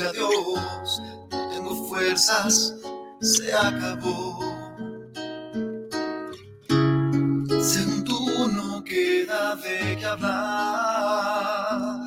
[0.00, 2.74] Adiós, no tengo fuerzas,
[3.20, 4.38] se acabó.
[7.60, 12.00] Según tú no queda de qué hablar,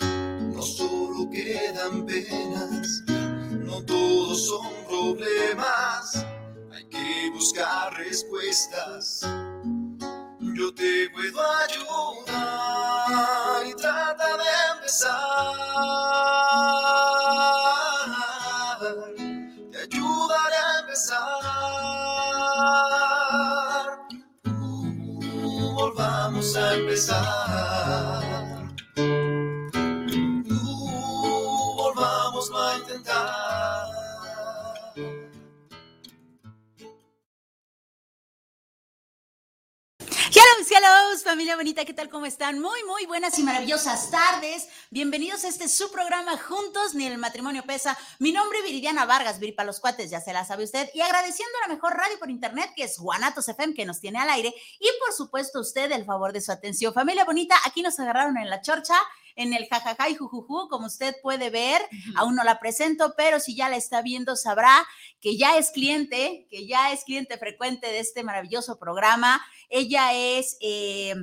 [0.00, 3.02] no solo quedan penas,
[3.50, 6.24] no todos son problemas,
[6.72, 9.26] hay que buscar respuestas.
[10.40, 14.44] Yo te puedo ayudar y trata de
[14.76, 16.09] empezar.
[41.30, 42.08] Familia bonita, ¿qué tal?
[42.08, 42.58] ¿Cómo están?
[42.58, 44.66] Muy, muy buenas y maravillosas tardes.
[44.90, 47.96] Bienvenidos a este su programa Juntos, ni el matrimonio pesa.
[48.18, 50.90] Mi nombre es Viridiana Vargas, Viri para los cuates, ya se la sabe usted.
[50.92, 54.18] Y agradeciendo a la mejor radio por internet, que es Guanatos FM, que nos tiene
[54.18, 54.52] al aire.
[54.80, 56.92] Y por supuesto, usted el favor de su atención.
[56.92, 58.96] Familia bonita, aquí nos agarraron en la chorcha
[59.36, 61.82] en el jajaja y jujuju, como usted puede ver,
[62.16, 64.86] aún no la presento, pero si ya la está viendo sabrá
[65.20, 69.40] que ya es cliente, que ya es cliente frecuente de este maravilloso programa.
[69.68, 71.14] Ella es eh,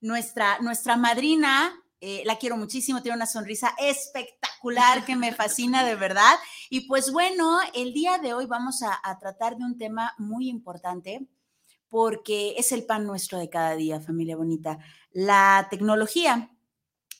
[0.00, 5.94] nuestra, nuestra madrina eh, la quiero muchísimo, tiene una sonrisa espectacular que me fascina de
[5.94, 6.34] verdad.
[6.68, 10.48] Y pues bueno, el día de hoy vamos a, a, tratar de un tema muy
[10.48, 11.28] importante
[11.88, 14.78] porque es el pan nuestro de cada día, familia bonita.
[15.12, 16.50] La tecnología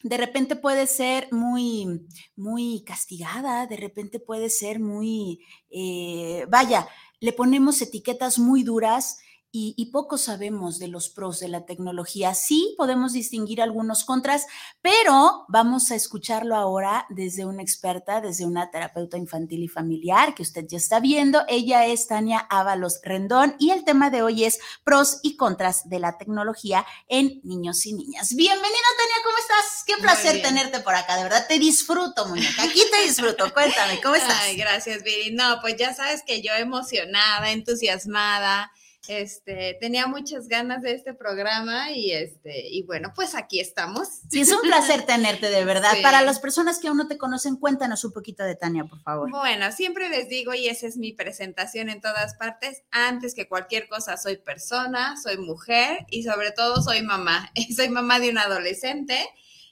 [0.02, 5.40] de repente puede ser muy, muy castigada, de repente puede ser muy,
[5.70, 6.88] eh, vaya,
[7.20, 9.18] le ponemos etiquetas muy duras
[9.54, 12.34] y, poco sabemos de los pros de la tecnología.
[12.34, 14.46] Sí podemos distinguir algunos contras,
[14.80, 20.42] pero vamos a escucharlo ahora desde una experta, desde una terapeuta infantil y familiar que
[20.42, 21.42] usted ya está viendo.
[21.48, 25.98] Ella es Tania Ábalos Rendón y el tema de hoy es pros y contras de
[25.98, 28.34] la tecnología en niños y niñas.
[28.34, 29.84] Bienvenida Tania, ¿cómo estás?
[29.86, 32.62] Qué placer tenerte por acá, de verdad te disfruto, muñeca.
[32.62, 33.52] Aquí te disfruto.
[33.52, 34.38] Cuéntame, ¿cómo estás?
[34.44, 35.34] Ay, gracias, Viri.
[35.34, 38.72] No, pues ya sabes que yo emocionada, entusiasmada
[39.08, 44.08] este, tenía muchas ganas de este programa y este, y bueno, pues aquí estamos.
[44.30, 45.94] Sí, es un placer tenerte de verdad.
[46.02, 49.30] Para las personas que aún no te conocen, cuéntanos un poquito de Tania, por favor.
[49.30, 53.88] Bueno, siempre les digo, y esa es mi presentación en todas partes, antes que cualquier
[53.88, 57.50] cosa, soy persona, soy mujer y sobre todo soy mamá.
[57.74, 59.16] Soy mamá de un adolescente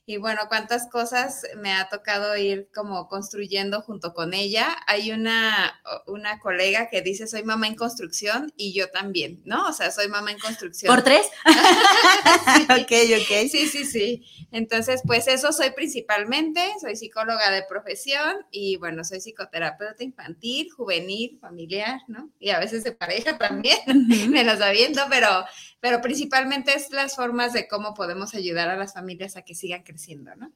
[0.06, 4.76] y bueno, cuántas cosas me ha tocado ir como construyendo junto con ella.
[4.86, 9.68] Hay una, una colega que dice, soy mamá en construcción y yo también, ¿no?
[9.68, 10.92] O sea, soy mamá en construcción.
[10.94, 11.26] ¿Por tres?
[12.70, 13.48] Ok, ok.
[13.50, 14.24] Sí, sí, sí.
[14.50, 21.38] Entonces, pues eso soy principalmente, soy psicóloga de profesión y bueno, soy psicoterapeuta infantil, juvenil,
[21.40, 22.30] familiar, ¿no?
[22.38, 23.78] Y a veces de pareja también,
[24.30, 25.44] me las aviento, pero
[25.80, 29.82] pero principalmente es las formas de cómo podemos ayudar a las familias a que sigan
[29.90, 30.52] creciendo, ¿no?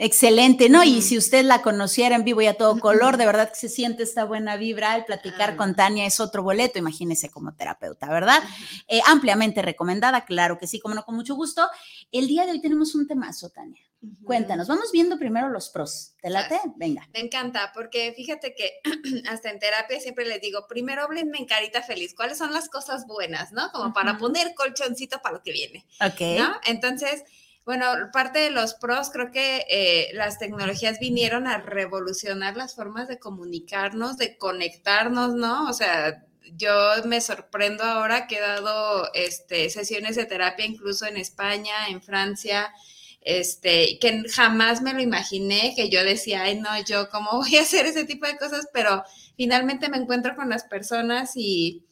[0.00, 0.84] Excelente, ¿no?
[0.84, 3.68] Y si usted la conociera en vivo y a todo color, de verdad que se
[3.68, 4.94] siente esta buena vibra.
[4.94, 8.40] El platicar con Tania es otro boleto, imagínese como terapeuta, ¿verdad?
[8.86, 11.68] Eh, ampliamente recomendada, claro que sí, como no, con mucho gusto.
[12.12, 13.82] El día de hoy tenemos un temazo, Tania.
[14.22, 16.14] Cuéntanos, vamos viendo primero los pros.
[16.22, 16.60] ¿Te late?
[16.76, 17.08] Venga.
[17.12, 18.80] Me encanta, porque fíjate que
[19.28, 23.04] hasta en terapia siempre les digo, primero háblenme en carita feliz, ¿cuáles son las cosas
[23.08, 23.72] buenas, no?
[23.72, 25.84] Como para poner colchoncito para lo que viene.
[26.00, 26.38] Ok.
[26.38, 26.54] ¿no?
[26.66, 27.24] Entonces,
[27.68, 27.84] bueno,
[28.14, 33.18] parte de los pros, creo que eh, las tecnologías vinieron a revolucionar las formas de
[33.18, 35.68] comunicarnos, de conectarnos, ¿no?
[35.68, 36.24] O sea,
[36.56, 36.72] yo
[37.04, 42.72] me sorprendo ahora que he dado este, sesiones de terapia incluso en España, en Francia,
[43.20, 47.60] este, que jamás me lo imaginé, que yo decía, ay, no, yo cómo voy a
[47.60, 49.04] hacer ese tipo de cosas, pero
[49.36, 51.84] finalmente me encuentro con las personas y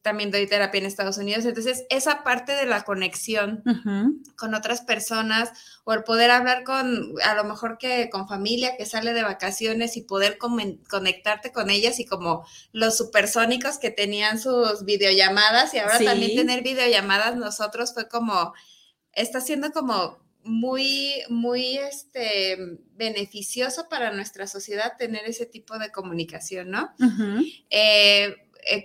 [0.00, 1.44] también doy terapia en Estados Unidos.
[1.44, 3.62] Entonces, esa parte de la conexión
[4.36, 5.52] con otras personas
[5.84, 9.96] o el poder hablar con, a lo mejor que con familia que sale de vacaciones
[9.96, 15.98] y poder conectarte con ellas y como los supersónicos que tenían sus videollamadas y ahora
[15.98, 18.54] también tener videollamadas nosotros fue como,
[19.12, 22.56] está siendo como muy, muy este,
[22.94, 26.94] beneficioso para nuestra sociedad tener ese tipo de comunicación, ¿no?
[27.68, 28.34] Eh,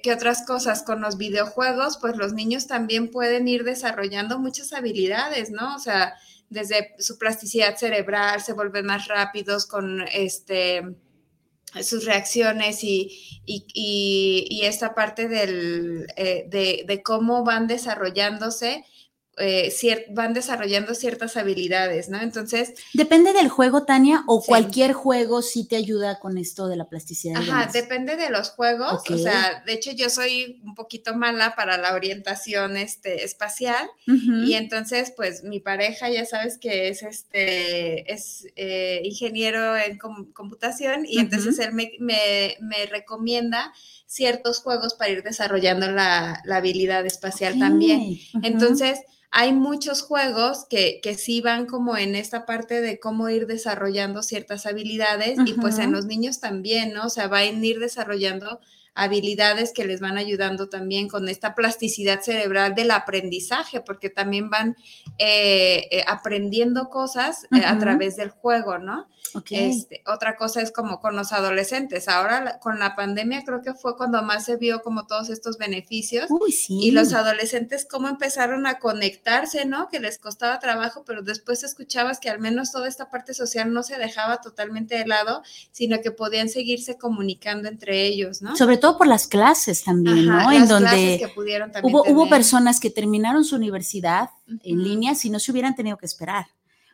[0.01, 0.83] ¿Qué otras cosas?
[0.83, 5.75] Con los videojuegos, pues los niños también pueden ir desarrollando muchas habilidades, ¿no?
[5.75, 6.13] O sea,
[6.49, 10.83] desde su plasticidad cerebral, se vuelven más rápidos con este
[11.81, 18.85] sus reacciones y, y, esta parte del, eh, de, de, cómo van desarrollándose
[19.37, 19.73] eh,
[20.11, 22.21] van desarrollando ciertas habilidades, ¿no?
[22.21, 22.73] Entonces...
[22.93, 27.41] Depende del juego, Tania, o cualquier juego sí te ayuda con esto de la plasticidad.
[27.41, 29.01] Ajá, depende de los juegos.
[29.09, 34.53] O sea, de hecho yo soy un poquito mala para la orientación este, espacial y
[34.53, 41.19] entonces pues mi pareja ya sabes que es, este, es eh, ingeniero en computación y
[41.19, 43.73] entonces él me, me, recomienda
[44.13, 48.19] ciertos juegos para ir desarrollando la, habilidad espacial también.
[48.43, 48.99] Entonces,
[49.31, 54.21] hay muchos juegos que, que sí van como en esta parte de cómo ir desarrollando
[54.21, 57.07] ciertas habilidades y pues en los niños también, ¿no?
[57.07, 58.59] O sea, van a ir desarrollando
[58.95, 64.75] habilidades que les van ayudando también con esta plasticidad cerebral del aprendizaje, porque también van
[65.17, 69.07] eh, eh, aprendiendo cosas eh, a través del juego, ¿no?
[69.49, 72.07] Este, otra cosa es como con los adolescentes.
[72.07, 76.29] Ahora con la pandemia creo que fue cuando más se vio como todos estos beneficios.
[76.67, 79.89] Y los adolescentes cómo empezaron a conectarse, ¿no?
[79.89, 83.81] Que les costaba trabajo, pero después escuchabas que al menos toda esta parte social no
[83.81, 85.41] se dejaba totalmente de lado,
[85.71, 88.55] sino que podían seguirse comunicando entre ellos, ¿no?
[88.55, 90.51] Sobre todo por las clases también, ¿no?
[90.51, 91.31] En donde
[91.83, 94.31] hubo, hubo personas que terminaron su universidad
[94.61, 96.47] en línea si no se hubieran tenido que esperar.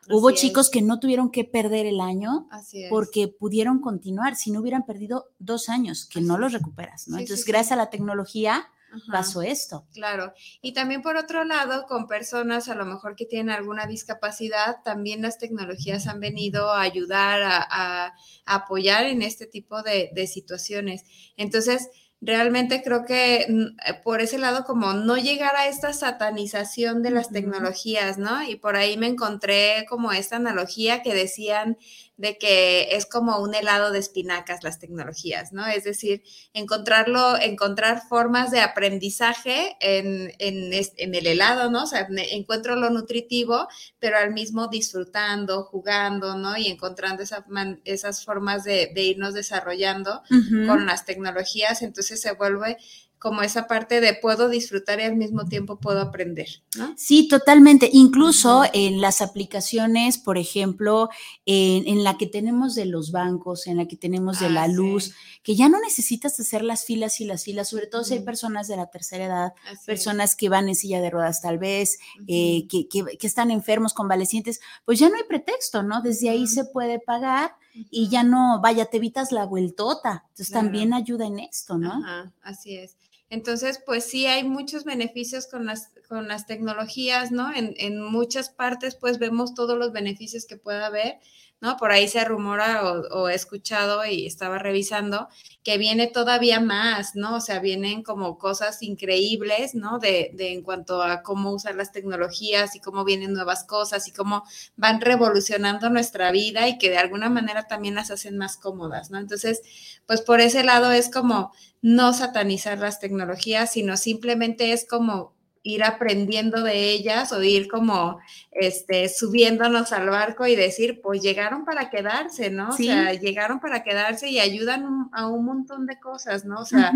[0.08, 2.48] Hubo chicos que no tuvieron que perder el año
[2.90, 7.18] porque pudieron continuar, si no hubieran perdido dos años, que no los recuperas, ¿no?
[7.18, 8.68] Entonces, gracias a la tecnología
[9.10, 9.86] pasó esto.
[9.92, 10.32] Claro.
[10.62, 15.22] Y también por otro lado, con personas a lo mejor que tienen alguna discapacidad, también
[15.22, 18.14] las tecnologías han venido a ayudar, a,
[18.46, 21.04] apoyar en este tipo de, de situaciones.
[21.36, 21.88] Entonces,
[22.20, 27.10] realmente creo que mm, eh, por ese lado como no llegar a esta satanización de
[27.10, 28.42] las tecnologías, ¿no?
[28.42, 31.78] Y por ahí me encontré como esta analogía que decían
[32.20, 35.66] de que es como un helado de espinacas las tecnologías, ¿no?
[35.66, 36.22] Es decir,
[36.52, 41.84] encontrarlo, encontrar formas de aprendizaje en, el helado, ¿no?
[41.84, 43.68] O sea, encuentro lo nutritivo,
[43.98, 46.58] pero al mismo disfrutando, jugando, ¿no?
[46.58, 50.22] Y encontrando esas formas de, irnos desarrollando
[50.66, 52.76] con las tecnologías, entonces se vuelve
[53.20, 56.48] como esa parte de puedo disfrutar y al mismo tiempo puedo aprender.
[56.78, 56.94] ¿no?
[56.96, 57.90] Sí, totalmente.
[57.92, 61.10] Incluso en las aplicaciones, por ejemplo,
[61.44, 65.14] en, la que tenemos de los bancos, en la que tenemos de la ah, luz,
[65.42, 68.68] que ya no necesitas hacer las filas y las filas, sobre todo si hay personas
[68.68, 69.52] de la tercera edad,
[69.84, 74.60] personas que van en silla de ruedas tal vez, eh, que, que, están enfermos, convalecientes,
[74.86, 76.00] pues ya no hay pretexto, ¿no?
[76.00, 80.24] Desde ahí se puede pagar y ya no, vaya, te evitas la vueltota.
[80.30, 81.92] Entonces también ayuda en esto, ¿no?
[81.92, 82.96] Ajá, así es.
[83.30, 87.54] Entonces, pues sí hay muchos beneficios con las, con las tecnologías, ¿no?
[87.54, 91.18] En, en muchas partes, pues vemos todos los beneficios que pueda haber
[91.60, 91.76] ¿no?
[91.76, 95.28] Por ahí se rumora o, he escuchado y estaba revisando
[95.62, 97.36] que viene todavía más, ¿no?
[97.36, 99.98] O sea, vienen como cosas increíbles, ¿no?
[99.98, 104.12] De, de, en cuanto a cómo usar las tecnologías y cómo vienen nuevas cosas y
[104.12, 104.44] cómo
[104.76, 109.18] van revolucionando nuestra vida y que de alguna manera también las hacen más cómodas, ¿no?
[109.18, 109.60] Entonces,
[110.06, 111.52] pues por ese lado es como
[111.82, 118.18] no satanizar las tecnologías, sino simplemente es como ir aprendiendo de ellas o ir como
[118.50, 122.70] este, subiéndonos al barco y decir, pues llegaron para quedarse, ¿no?
[122.70, 126.60] O sea, llegaron para quedarse y ayudan a un montón de cosas, ¿no?
[126.60, 126.92] O sea,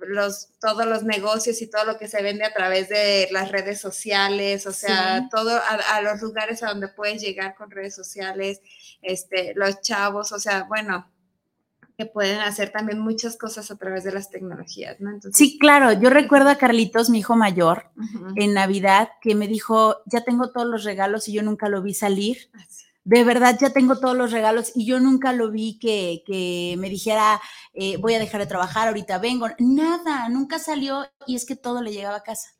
[0.00, 3.80] los, todos los negocios y todo lo que se vende a través de las redes
[3.80, 8.60] sociales, o sea, todo a, los lugares a donde puedes llegar con redes sociales,
[9.02, 11.10] este, los chavos, o sea, bueno,
[11.96, 15.18] que pueden hacer también muchas cosas a través de las tecnologías, ¿no?
[15.32, 17.90] sí, claro, yo recuerdo a Carlitos, mi hijo mayor,
[18.36, 21.94] en Navidad, que me dijo, ya tengo todos los regalos y yo nunca lo vi
[21.94, 22.50] salir.
[23.04, 26.90] De verdad, ya tengo todos los regalos y yo nunca lo vi que, que me
[26.90, 27.40] dijera,
[27.72, 29.46] eh, voy a dejar de trabajar, ahorita vengo.
[29.60, 32.50] Nada, nunca salió y es que todo le llegaba a casa.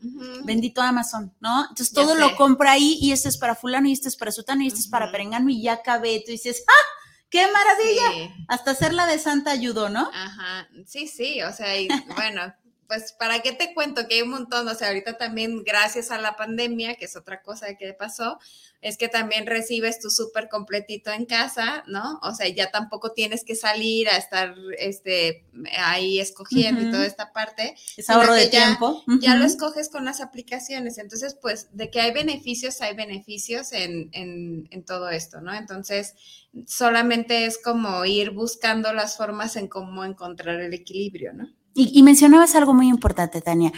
[0.44, 1.62] Bendito Amazon, ¿no?
[1.62, 4.62] Entonces todo lo compra ahí y este es para fulano y este es para sutano
[4.62, 6.22] y este es para perengano y ya acabé.
[6.24, 6.95] Tú dices, ¡ah!
[7.30, 8.34] ¡Qué maravilla!
[8.48, 10.10] Hasta hacerla de santa ayudó, ¿no?
[10.12, 12.54] Ajá, sí, sí, o sea, y, bueno,
[12.86, 16.18] pues para qué te cuento que hay un montón, o sea, ahorita también gracias a
[16.18, 18.38] la pandemia, que es otra cosa que pasó,
[18.82, 22.20] es que también recibes tu súper completito en casa, ¿no?
[22.22, 25.44] O sea, ya tampoco tienes que salir a estar este,
[25.78, 27.74] ahí escogiendo y toda esta parte.
[27.96, 29.02] Es ahorro de tiempo.
[29.20, 30.98] Ya lo escoges con las aplicaciones.
[30.98, 35.52] Entonces, pues, de que hay beneficios, hay beneficios en, en, en todo esto, ¿no?
[35.54, 36.14] Entonces,
[36.66, 41.48] solamente es como ir buscando las formas en cómo encontrar el equilibrio, ¿no?
[41.78, 43.70] Y, mencionabas algo muy importante, Tania.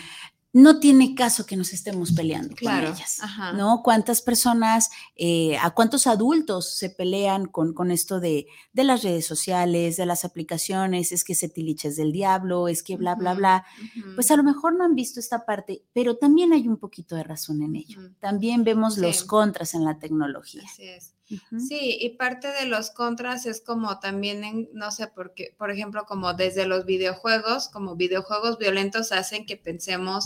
[0.52, 3.20] No tiene caso que nos estemos peleando con ellas,
[3.54, 3.82] ¿no?
[3.82, 9.26] ¿Cuántas personas, eh, a cuántos adultos se pelean con, con esto de, de, las redes
[9.26, 13.66] sociales, de las aplicaciones, es que se tiliches del diablo, es que bla, bla, bla?
[14.14, 17.24] Pues a lo mejor no han visto esta parte, pero también hay un poquito de
[17.24, 18.00] razón en ello.
[18.20, 20.62] También vemos los contras en la tecnología.
[20.64, 21.17] Así es.
[21.58, 25.70] Sí, y parte de los contras es como también, en, no sé, por qué, por
[25.70, 30.24] ejemplo, como desde los videojuegos, como videojuegos violentos hacen que pensemos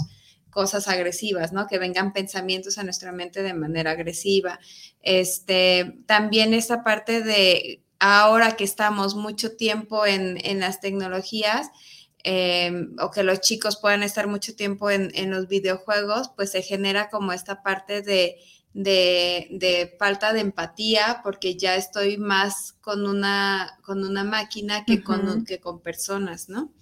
[0.50, 1.66] cosas agresivas, ¿no?
[1.66, 4.60] Que vengan pensamientos a nuestra mente de manera agresiva.
[5.00, 11.70] Este, también esa parte de ahora que estamos mucho tiempo en, las tecnologías,
[12.22, 16.62] em, o que los chicos puedan estar mucho tiempo en, en los videojuegos, pues se
[16.62, 18.36] genera como esta parte de
[18.74, 25.44] de, falta de empatía porque ya estoy más con una, con una máquina que, con,
[25.44, 26.72] que con personas, ¿no?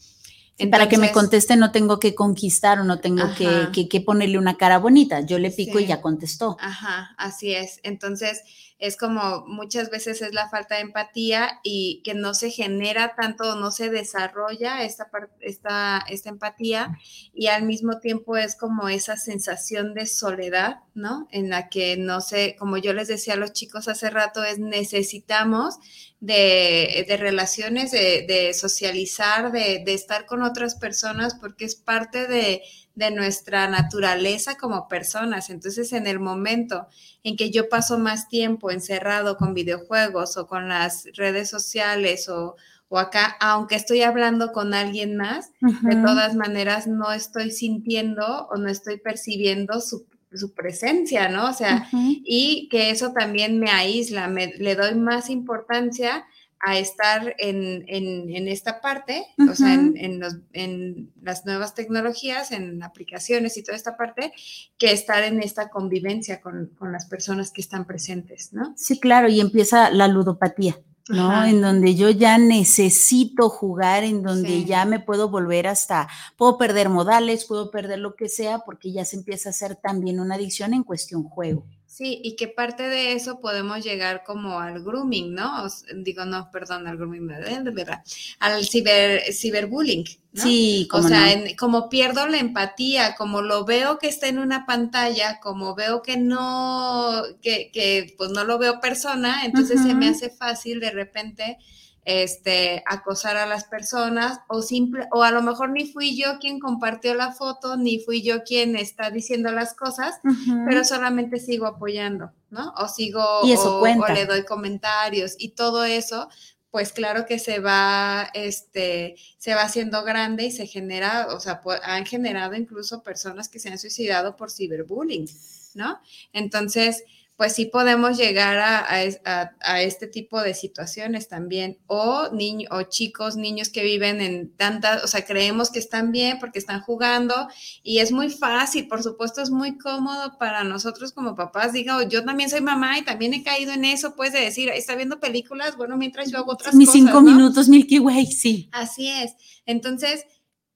[0.69, 4.57] para que me conteste no tengo que conquistar o no tengo que, que, ponerle una
[4.57, 6.57] cara bonita, yo le pico y ya contestó.
[6.61, 7.81] Ajá, así es.
[7.83, 8.43] Entonces,
[8.81, 13.55] es como muchas veces es la falta de empatía y que no se genera tanto,
[13.57, 15.11] no se desarrolla esta,
[15.41, 16.99] esta, esta empatía
[17.35, 21.29] y al mismo tiempo es como esa sensación de soledad, ¿no?
[21.31, 24.59] En la que no sé, como yo les decía a los chicos hace rato, es
[24.59, 25.79] necesitamos
[26.21, 32.63] de, relaciones, de, socializar, de, de estar con otras personas porque es parte de
[33.01, 35.49] de nuestra naturaleza como personas.
[35.49, 36.87] Entonces, en el momento
[37.25, 42.57] en que yo paso más tiempo encerrado con videojuegos o con las redes sociales o,
[42.91, 48.69] acá, aunque estoy hablando con alguien más, de todas maneras no estoy sintiendo o no
[48.69, 50.07] estoy percibiendo su,
[50.55, 51.49] presencia, ¿no?
[51.49, 56.27] O sea, y que eso también me aísla, me, le doy más importancia
[56.61, 63.77] a estar en, esta parte, o sea, en, las nuevas tecnologías, en aplicaciones y toda
[63.77, 64.33] esta parte,
[64.77, 68.75] que estar en esta convivencia con, las personas que están presentes, ¿no?
[68.77, 70.77] Sí, claro, y empieza la ludopatía.
[71.09, 71.45] ¿no?
[71.45, 76.89] En donde yo ya necesito jugar, en donde ya me puedo volver hasta, puedo perder
[76.89, 80.73] modales, puedo perder lo que sea, porque ya se empieza a hacer también una adicción
[80.73, 81.67] en cuestión juego.
[81.91, 85.67] Sí, y que parte de eso podemos llegar como al grooming, ¿no?
[85.93, 88.05] digo, no, perdón, al grooming, de verdad,
[88.39, 90.05] al ciber, ciberbullying,
[90.35, 90.43] ¿no?
[90.45, 91.27] Sí, como O sea,
[91.59, 96.17] como pierdo la empatía, como lo veo que está en una pantalla, como veo que
[96.17, 101.59] no, que, que pues no lo veo persona, entonces se me hace fácil de repente
[102.05, 106.59] este, acosar a las personas o simple, o a lo mejor ni fui yo quien
[106.59, 110.21] compartió la foto, ni fui yo quien está diciendo las cosas,
[110.67, 112.73] pero solamente sigo apoyando, ¿no?
[112.79, 116.29] O sigo, o, le doy comentarios y todo eso,
[116.71, 121.61] pues claro que se va, este, se va haciendo grande y se genera, o sea,
[121.83, 125.29] han generado incluso personas que se han suicidado por ciberbullying,
[125.75, 126.01] ¿no?
[126.33, 127.05] Entonces,
[127.41, 131.79] pues sí podemos llegar a, este tipo de situaciones también.
[131.87, 136.39] O, niños o chicos, niños que viven en tantas, o sea, creemos que están bien
[136.39, 137.49] porque están jugando
[137.83, 141.73] y es muy fácil, por supuesto, es muy cómodo para nosotros como papás.
[141.73, 144.95] Digo, yo también soy mamá y también he caído en eso, pues de decir, está
[144.95, 147.01] viendo películas, bueno, mientras yo hago otras Mis cosas.
[147.01, 148.69] Mis cinco minutos, Milky Way, sí.
[148.71, 149.33] Así es.
[149.65, 150.27] Entonces,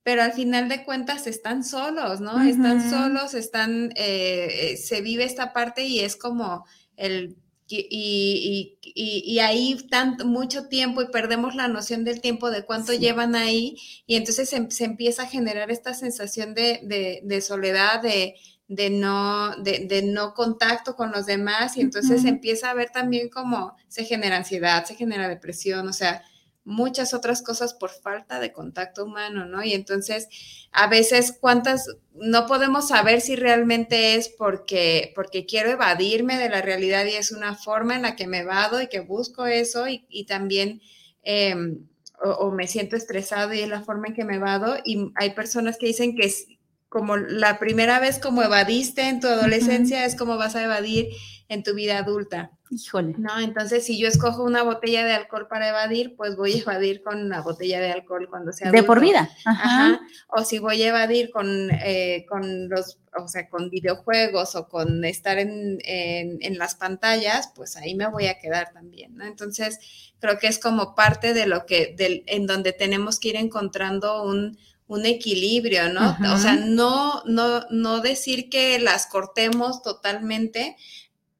[0.04, 2.40] pero al final de cuentas están solos, ¿no?
[2.42, 9.38] Están solos, están, eh, eh, se vive esta parte y es como el y, y,
[9.38, 14.16] ahí tanto, mucho tiempo y perdemos la noción del tiempo, de cuánto llevan ahí, y
[14.16, 18.34] entonces se, empieza a generar esta sensación de, de, soledad, de,
[18.68, 23.30] de no, de, no contacto con los demás, y entonces se empieza a ver también
[23.30, 26.22] cómo se genera ansiedad, se genera depresión, o sea,
[26.64, 29.62] muchas otras cosas por falta de contacto humano, ¿no?
[29.62, 30.28] Y entonces,
[30.72, 31.86] a veces, ¿cuántas?
[32.14, 37.32] No podemos saber si realmente es porque, porque quiero evadirme de la realidad y es
[37.32, 40.80] una forma en la que me evado y que busco eso y, también...
[41.22, 41.86] Em,
[42.22, 44.76] o, me siento estresado y es la forma en que me evado.
[44.84, 46.46] Y hay personas que dicen que es
[46.88, 51.08] como la primera vez como evadiste en tu adolescencia es como vas a evadir
[51.48, 52.52] en tu vida adulta.
[52.74, 53.14] Híjole.
[53.18, 57.02] No, entonces si yo escojo una botella de alcohol para evadir, pues voy a evadir
[57.02, 59.30] con una botella de alcohol cuando sea De por vida.
[59.44, 60.00] Ajá.
[60.28, 65.04] O si voy a evadir con, eh, con los, o sea, con videojuegos o con
[65.04, 69.24] estar en, en, las pantallas, pues ahí me voy a quedar también, ¿no?
[69.24, 69.78] Entonces,
[70.18, 74.24] creo que es como parte de lo que, del, en donde tenemos que ir encontrando
[74.24, 76.16] un, un equilibrio, ¿no?
[76.32, 80.76] O sea, no, no, no decir que las cortemos totalmente,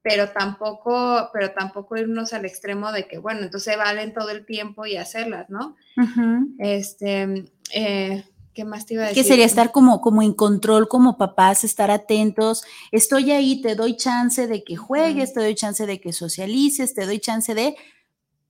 [0.05, 4.85] pero tampoco, pero tampoco irnos al extremo de que, bueno, entonces valen todo el tiempo
[4.85, 5.77] y hacerlas, ¿no?
[6.59, 9.23] Este, eh, ¿qué más te iba a decir?
[9.23, 12.65] Que sería estar como, como en control, como papás, estar atentos.
[12.93, 17.07] Estoy ahí, te doy chance de que juegues, te doy chance de que socialices, te
[17.07, 17.75] doy chance de,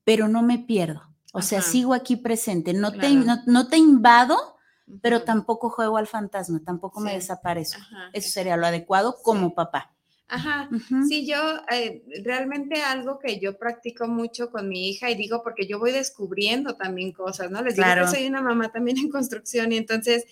[0.02, 1.02] pero no me pierdo.
[1.32, 4.56] O sea, sigo aquí presente, no, te, no, te invado,
[5.00, 7.80] pero tampoco juego al fantasma, tampoco me desaparezco.
[8.12, 9.93] Eso sería lo adecuado como papá.
[10.26, 10.70] Ajá,
[11.06, 11.36] sí, yo
[11.70, 15.92] eh, realmente algo que yo practico mucho con mi hija y digo porque yo voy
[15.92, 17.62] descubriendo también cosas, ¿no?
[17.62, 20.24] Les digo que soy una mamá también en construcción y entonces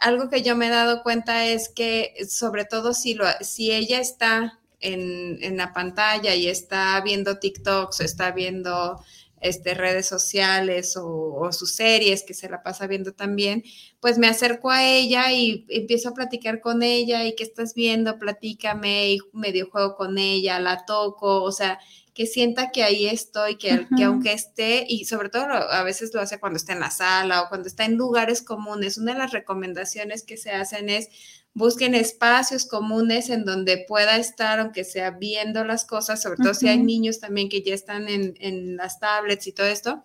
[0.00, 4.00] algo que yo me he dado cuenta es que sobre todo si, lo, si ella
[4.00, 9.00] está en, en la pantalla y está viendo TikToks o está viendo
[9.40, 13.64] este, redes sociales o, sus series que se la pasa viendo también,
[13.98, 18.18] pues me acerco a ella y empiezo a platicar con ella y qué estás viendo,
[18.18, 21.78] platícame y medio juego con ella, la toco, o sea,
[22.14, 26.20] que sienta que ahí estoy, que, que aunque esté, y sobre todo a veces lo
[26.20, 29.32] hace cuando está en la sala o cuando está en lugares comunes, una de las
[29.32, 31.08] recomendaciones que se hacen es
[31.54, 36.68] busquen espacios comunes en donde pueda estar, aunque sea viendo las cosas, sobre todo si
[36.68, 40.02] hay niños también que ya están en, las tablets y todo esto,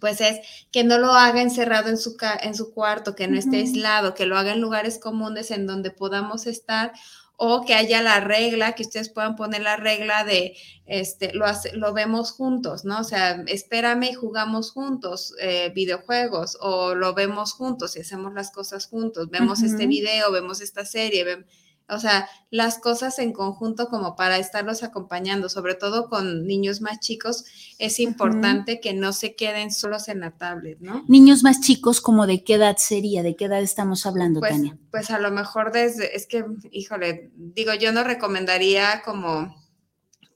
[0.00, 0.40] pues es
[0.72, 4.26] que no lo haga encerrado en su, en su cuarto, que no esté aislado, que
[4.26, 6.92] lo haga en lugares comunes en donde podamos estar
[7.36, 11.92] o que haya la regla, que ustedes puedan poner la regla de, este, lo, lo
[11.92, 13.00] vemos juntos, ¿no?
[13.00, 18.50] O sea, espérame y jugamos juntos eh, videojuegos o lo vemos juntos y hacemos las
[18.50, 21.44] cosas juntos, vemos este video, vemos esta serie,
[21.88, 27.00] o sea, las cosas en conjunto como para estarlos acompañando, sobre todo con niños más
[27.00, 27.44] chicos,
[27.78, 31.04] es importante que no se queden solos en la tablet, ¿no?
[31.08, 33.22] Niños más chicos, como de qué edad sería?
[33.22, 34.78] ¿De qué edad estamos hablando, pues, Tania?
[34.90, 39.54] Pues a lo mejor desde, es que, híjole, digo, yo no recomendaría como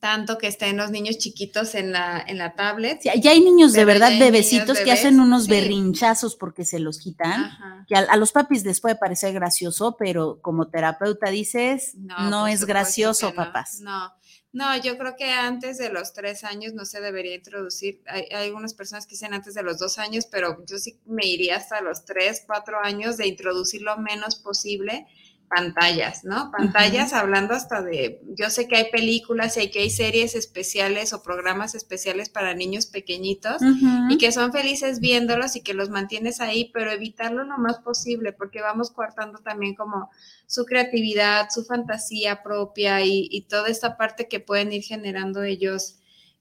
[0.00, 3.00] tanto que estén los niños chiquitos en la, en la tablet.
[3.02, 7.96] ya hay niños de verdad, bebecitos, que hacen unos berrinchazos porque se los quitan, que
[7.96, 13.80] a, los papis les puede parecer gracioso, pero como terapeuta dices, no, es gracioso, papás.
[13.80, 14.12] No,
[14.52, 18.00] no, yo creo que antes de los tres años no se debería introducir.
[18.06, 21.26] Hay, hay, algunas personas que dicen antes de los dos años, pero yo sí me
[21.26, 25.06] iría hasta los tres, cuatro años de introducir lo menos posible
[25.48, 26.50] pantallas, ¿no?
[26.50, 31.22] Pantallas hablando hasta de, yo sé que hay películas y que hay series especiales o
[31.22, 33.62] programas especiales para niños pequeñitos
[34.10, 38.32] y que son felices viéndolos y que los mantienes ahí, pero evitarlo lo más posible
[38.32, 40.10] porque vamos coartando también como
[40.46, 45.96] su creatividad, su fantasía propia y, toda esta parte que pueden ir generando ellos,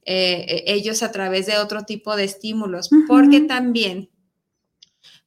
[0.06, 4.10] eh, ellos a través de otro tipo de estímulos, porque también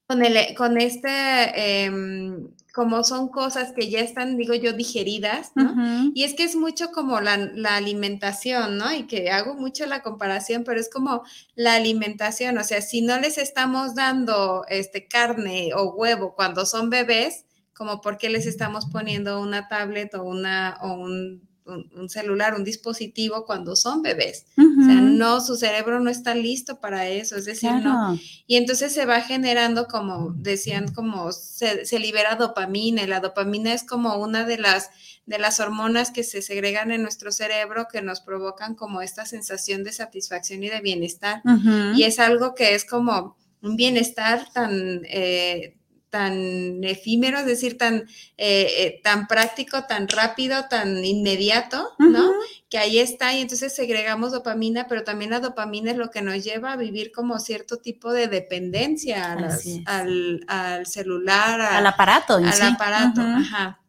[0.06, 1.84] con, el, con este...
[1.84, 6.10] Em, como son cosas que ya están, digo yo, digeridas, ¿no?
[6.14, 7.34] Y es que es mucho como la,
[7.74, 8.92] alimentación, ¿no?
[8.92, 11.22] Y que hago mucho la comparación, pero es como
[11.54, 16.90] la alimentación, o sea, si no les estamos dando este, carne o huevo cuando son
[16.90, 22.54] bebés, como por qué les estamos poniendo una tablet o, una, o un un, celular,
[22.54, 24.46] un dispositivo cuando son bebés.
[24.56, 28.18] O sea, no, su cerebro no está listo para eso, es decir, no.
[28.46, 33.84] Y entonces se va generando, como decían, como se, libera dopamina, y la dopamina es
[33.84, 34.90] como una de las,
[35.26, 39.84] de las hormonas que se segregan en nuestro cerebro que nos provocan como esta sensación
[39.84, 41.42] de satisfacción y de bienestar.
[41.94, 45.02] Y es algo que es como un bienestar tan...
[45.04, 45.76] Eh,
[46.10, 52.32] tan efímero, es decir, tan, eh, eh, tan práctico, tan rápido, tan inmediato, ¿no?
[52.68, 56.42] Que ahí está y entonces segregamos dopamina, pero también la dopamina es lo que nos
[56.44, 59.32] lleva a vivir como cierto tipo de dependencia
[59.86, 62.34] al, al, celular, al aparato.
[62.34, 63.80] al aparato, ajá.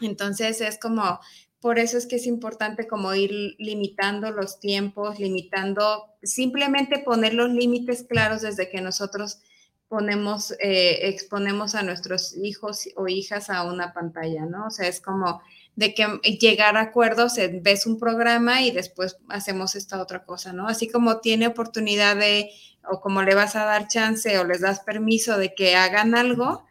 [0.00, 1.20] Entonces es como,
[1.60, 7.50] por eso es que es importante como ir limitando los tiempos, limitando, simplemente poner los
[7.50, 9.40] límites claros desde que nosotros
[9.88, 14.66] ponemos, eh, exponemos a nuestros hijos o hijas a una pantalla, ¿no?
[14.66, 15.40] O sea, es como
[15.76, 16.06] de que
[16.38, 20.66] llegar a acuerdos, ves un programa y después hacemos esta otra cosa, ¿no?
[20.66, 22.50] Así como tiene oportunidad de,
[22.90, 26.64] o como le vas a dar chance o les das permiso de que hagan algo,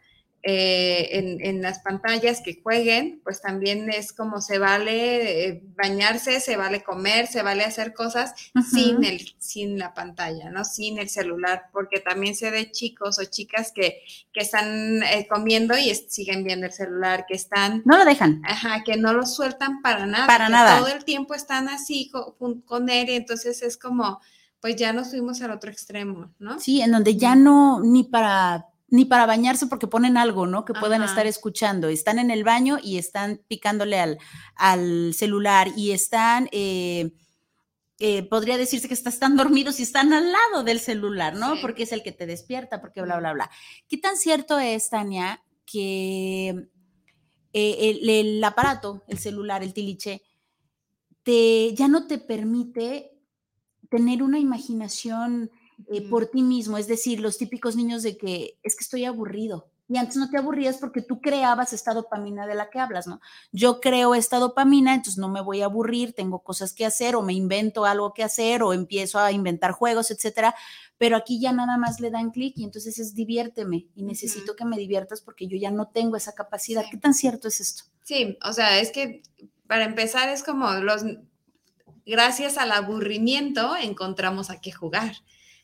[0.44, 6.56] eh, en, las pantallas que jueguen, pues también es como se vale eh, bañarse, se
[6.56, 8.34] vale comer, se vale hacer cosas
[8.70, 10.64] sin, el, sin la pantalla, ¿no?
[10.64, 14.00] Sin el celular, porque también se ve chicos o chicas que,
[14.32, 17.82] que están eh, comiendo y siguen viendo el celular, que están...
[17.84, 18.40] No lo dejan.
[18.44, 20.28] Ajá, que no lo sueltan para nada.
[20.28, 20.78] Para nada.
[20.78, 24.20] Todo el tiempo están así con, con él y entonces es como
[24.60, 26.58] pues ya nos fuimos al otro extremo, ¿no?
[26.58, 30.64] Sí, en donde ya no, ni para ni para bañarse porque ponen algo, ¿no?
[30.64, 31.88] Que puedan estar escuchando.
[31.88, 34.18] Están en el baño y están picándole al,
[34.54, 37.12] al celular y están, eh,
[37.98, 41.54] eh, podría decirse que están dormidos y están al lado del celular, ¿no?
[41.60, 43.50] Porque es el que te despierta, porque bla, bla, bla.
[43.88, 46.68] ¿Qué tan cierto es, Tania, que
[47.52, 50.22] eh, el, aparato, el celular, el tiliche,
[51.22, 53.12] te, ya no te permite
[53.90, 55.50] tener una imaginación
[55.86, 59.70] eh, por ti mismo, es decir, los típicos niños de que es que estoy aburrido.
[59.90, 63.22] Y antes no te aburrías porque tú creabas esta dopamina de la que hablas, ¿no?
[63.52, 67.22] Yo creo esta dopamina, entonces no me voy a aburrir, tengo cosas que hacer o
[67.22, 70.54] me invento algo que hacer o empiezo a inventar juegos, etcétera.
[70.98, 74.66] Pero aquí ya nada más le dan clic y entonces es diviérteme y necesito que
[74.66, 76.84] me diviertas porque yo ya no tengo esa capacidad.
[76.90, 77.84] ¿Qué tan cierto es esto?
[78.02, 79.22] Sí, o sea, es que
[79.66, 81.02] para empezar es como los,
[82.04, 85.14] gracias al aburrimiento encontramos a qué jugar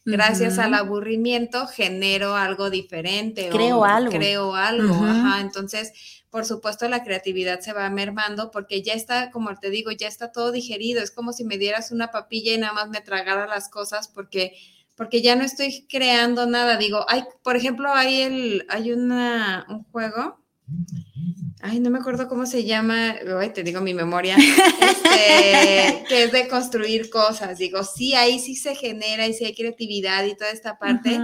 [0.04, 3.48] gracias al aburrimiento genero algo diferente.
[3.50, 4.12] Creo algo.
[4.12, 5.40] Creo algo, ajá.
[5.40, 5.92] Entonces,
[6.30, 10.32] por supuesto, la creatividad se va mermando porque ya está, como te digo, ya está
[10.32, 11.02] todo digerido.
[11.02, 14.54] Es como si me dieras una papilla y nada más me tragara las cosas porque
[14.96, 16.76] porque ya no estoy creando nada.
[16.76, 20.43] Digo, hay, por ejemplo, hay el, hay una, un juego
[21.62, 26.32] ay, no me acuerdo cómo se llama, ay, te digo mi memoria, este, que es
[26.32, 27.58] de construir cosas.
[27.58, 31.18] Digo, sí, ahí sí se genera y sí hay creatividad y toda esta parte,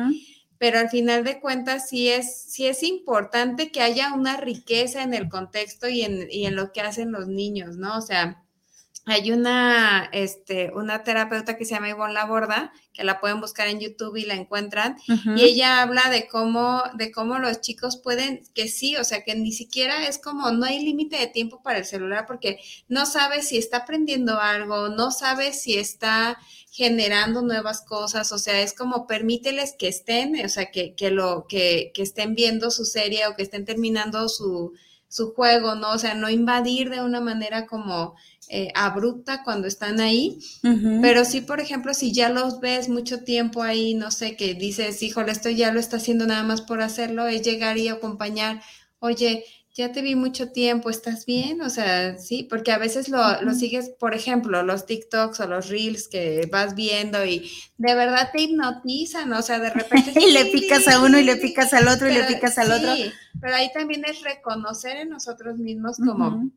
[0.58, 5.14] pero al final de cuentas sí es, sí es importante que haya una riqueza en
[5.14, 7.98] el contexto y en, y en lo que hacen los niños, ¿no?
[7.98, 8.42] O sea,
[9.10, 13.80] hay una, este, una terapeuta que se llama Ivonne Laborda, que la pueden buscar en
[13.80, 14.96] YouTube y la encuentran,
[15.36, 19.34] y ella habla de cómo, de cómo los chicos pueden, que sí, o sea, que
[19.34, 23.48] ni siquiera es como, no hay límite de tiempo para el celular, porque no sabes
[23.48, 26.38] si está aprendiendo algo, no sabes si está
[26.70, 31.46] generando nuevas cosas, o sea, es como permíteles que estén, o sea, que, que lo,
[31.48, 34.72] que, que estén viendo su serie o que estén terminando su,
[35.10, 35.90] su juego, ¿no?
[35.90, 38.14] O sea, no invadir de una manera como
[38.52, 40.40] eh, abrupta cuando están ahí,
[41.00, 45.00] pero sí, por ejemplo, si ya los ves mucho tiempo ahí, no sé, que dices,
[45.04, 48.60] híjole, esto ya lo está haciendo nada más por hacerlo, es llegar y acompañar,
[48.98, 51.62] oye, ya te vi mucho tiempo, ¿estás bien?
[51.62, 53.22] O sea, sí, porque a veces lo,
[53.54, 58.42] sigues, por ejemplo, los TikToks o los Reels que vas viendo y de verdad te
[58.42, 60.12] hipnotizan, o sea, de repente...
[60.20, 62.92] y le picas a uno y le picas al otro y le picas al otro.
[63.40, 66.50] Pero ahí también es reconocer en nosotros mismos como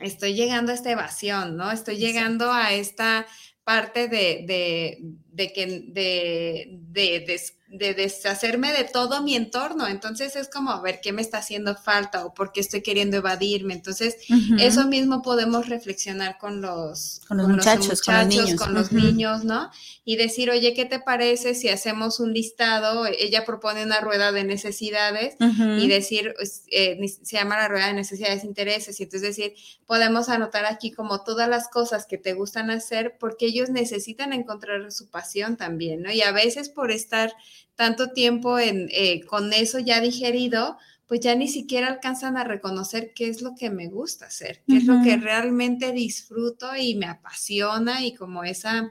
[0.00, 1.70] estoy llegando a esta evasión, ¿no?
[1.70, 3.26] Estoy llegando a esta
[3.64, 4.98] parte de, de,
[5.30, 7.40] de que, de, de,
[7.72, 9.88] de deshacerme de todo mi entorno.
[9.88, 13.16] Entonces es como, a ver, ¿qué me está haciendo falta o por qué estoy queriendo
[13.16, 13.72] evadirme?
[13.72, 14.16] Entonces,
[14.58, 19.44] eso mismo podemos reflexionar con los, con los muchachos, con los niños, con los niños
[19.44, 19.70] ¿no?
[20.04, 23.06] Y decir, oye, ¿qué te parece si hacemos un listado?
[23.06, 27.94] Ella propone una rueda de necesidades y decir, pues, eh, se llama la rueda de
[27.94, 29.54] necesidades e intereses, y entonces decir,
[29.86, 34.90] podemos anotar aquí como todas las cosas que te gustan hacer porque ellos necesitan encontrar
[34.92, 36.12] su pasión también, ¿no?
[36.12, 37.32] Y a veces por estar
[37.74, 40.76] tanto tiempo en, eh, con eso ya digerido,
[41.12, 44.78] pues ya ni siquiera alcanzan a reconocer qué es lo que me gusta hacer, qué
[44.78, 48.90] es lo que realmente disfruto y me apasiona y como esa,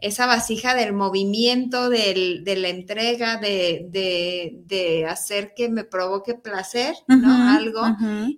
[0.00, 7.50] esa vasija del movimiento, de la entrega, de, hacer que me provoque placer, ¿no?
[7.50, 7.82] Algo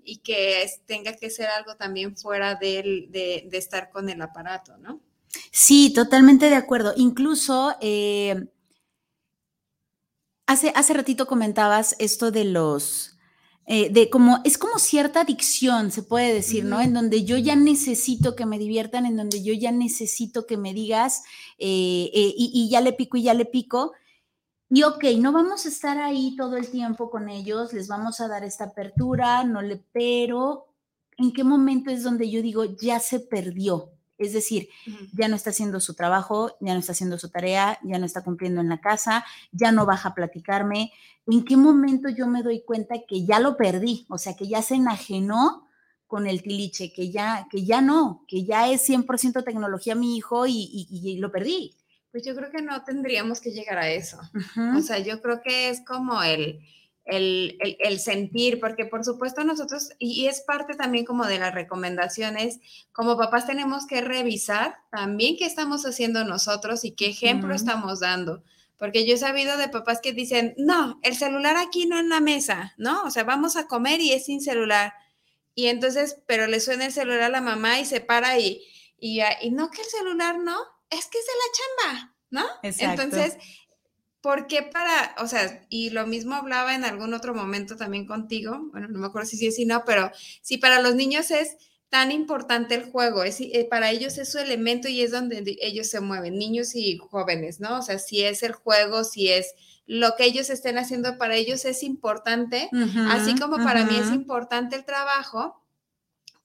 [0.04, 5.00] y que tenga que ser algo también fuera de, de, estar con el aparato, ¿no?
[5.52, 6.92] Sí, totalmente de acuerdo.
[6.96, 7.76] Incluso...
[7.80, 8.46] Eh,
[10.46, 13.18] Hace, hace ratito comentabas esto de los,
[13.66, 16.80] eh, de como, es como cierta adicción, se puede decir, ¿no?
[16.80, 20.72] En donde yo ya necesito que me diviertan, en donde yo ya necesito que me
[20.72, 21.24] digas
[21.58, 23.92] eh, eh, y, y, ya le pico y ya le pico.
[24.70, 28.28] Y ok, no vamos a estar ahí todo el tiempo con ellos, les vamos a
[28.28, 30.68] dar esta apertura, no le, pero
[31.18, 33.95] ¿en qué momento es donde yo digo, ya se perdió?
[34.18, 34.68] Es decir,
[35.12, 38.22] ya no está haciendo su trabajo, ya no está haciendo su tarea, ya no está
[38.22, 40.92] cumpliendo en la casa, ya no baja a platicarme.
[41.26, 44.06] ¿En qué momento yo me doy cuenta que ya lo perdí?
[44.08, 45.66] O sea, que ya se enajenó
[46.06, 50.46] con el tiliche, que ya, que ya no, que ya es 100% tecnología mi hijo
[50.46, 51.74] y, lo perdí.
[52.12, 54.18] Pues yo creo que no tendríamos que llegar a eso.
[54.76, 56.60] O sea, yo creo que es como el,
[57.06, 62.58] el, el, sentir, porque por supuesto nosotros, y, es parte también como de las recomendaciones,
[62.92, 68.42] como papás tenemos que revisar también qué estamos haciendo nosotros y qué ejemplo estamos dando.
[68.76, 72.20] Porque yo he sabido de papás que dicen, no, el celular aquí no en la
[72.20, 73.04] mesa, ¿no?
[73.04, 74.92] O sea, vamos a comer y es sin celular.
[75.54, 78.62] Y entonces, pero le suena el celular a la mamá y se para y,
[78.98, 80.58] y, y no que el celular no,
[80.90, 82.46] es que es de la chamba, ¿no?
[82.62, 83.02] Exacto.
[83.02, 83.38] Entonces,
[84.26, 88.58] ¿por qué para, o sea, y lo mismo hablaba en algún otro momento también contigo,
[88.72, 90.10] bueno, no me acuerdo si sí o si no, pero
[90.42, 91.56] si para los niños es
[91.90, 95.88] tan importante el juego, es, eh, para ellos es su elemento y es donde ellos
[95.88, 97.78] se mueven, niños y jóvenes, ¿no?
[97.78, 99.54] O sea, si es el juego, si es
[99.86, 102.68] lo que ellos estén haciendo para ellos es importante,
[103.08, 105.64] así como para mí es importante el trabajo,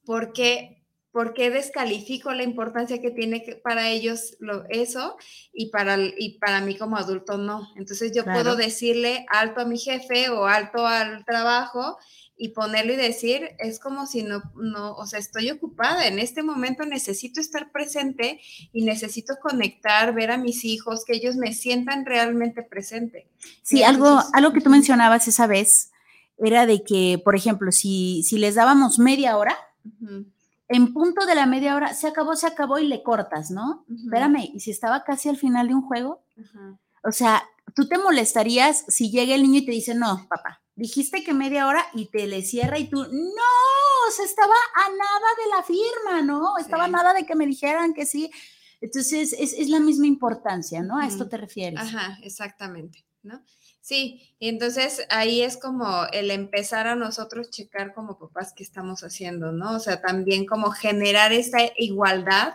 [0.06, 0.81] porque
[1.12, 5.18] ¿por qué descalifico la importancia que tiene para ellos lo, eso
[5.54, 7.68] y para, y para mí como adulto no?
[7.76, 11.98] Entonces yo puedo decirle alto a mi jefe o alto al trabajo
[12.38, 16.42] y ponerlo y decir, es como si no, no, o sea, estoy ocupada, en este
[16.42, 18.42] momento necesito estar presente
[18.74, 23.28] y necesito conectar, ver a mis hijos, que ellos me sientan realmente presente.
[23.62, 25.92] Sí, algo, algo que tú mencionabas esa vez
[26.40, 29.56] era de que, por ejemplo, si, si les dábamos media hora,
[30.72, 33.86] en punto de la media hora, se acabó, se acabó y le cortas, ¿no?
[34.04, 36.24] Espérame, ¿y si estaba casi al final de un juego?
[37.04, 37.44] O sea,
[37.76, 41.68] tú te molestarías si llega el niño y te dice, no, papá, dijiste que media
[41.68, 45.64] hora y te le cierra y tú, no, o sea, estaba a nada de la
[45.64, 46.58] firma, ¿no?
[46.58, 48.32] Estaba a nada de que me dijeran que sí.
[48.80, 50.98] Entonces, es, es la misma importancia, ¿no?
[50.98, 51.80] A esto te refieres.
[51.80, 53.44] Ajá, exactamente, ¿no?
[53.82, 59.02] Sí, y entonces ahí es como el empezar a nosotros checar como papás qué estamos
[59.02, 59.76] haciendo, ¿no?
[59.76, 62.54] O sea, también como generar esta igualdad.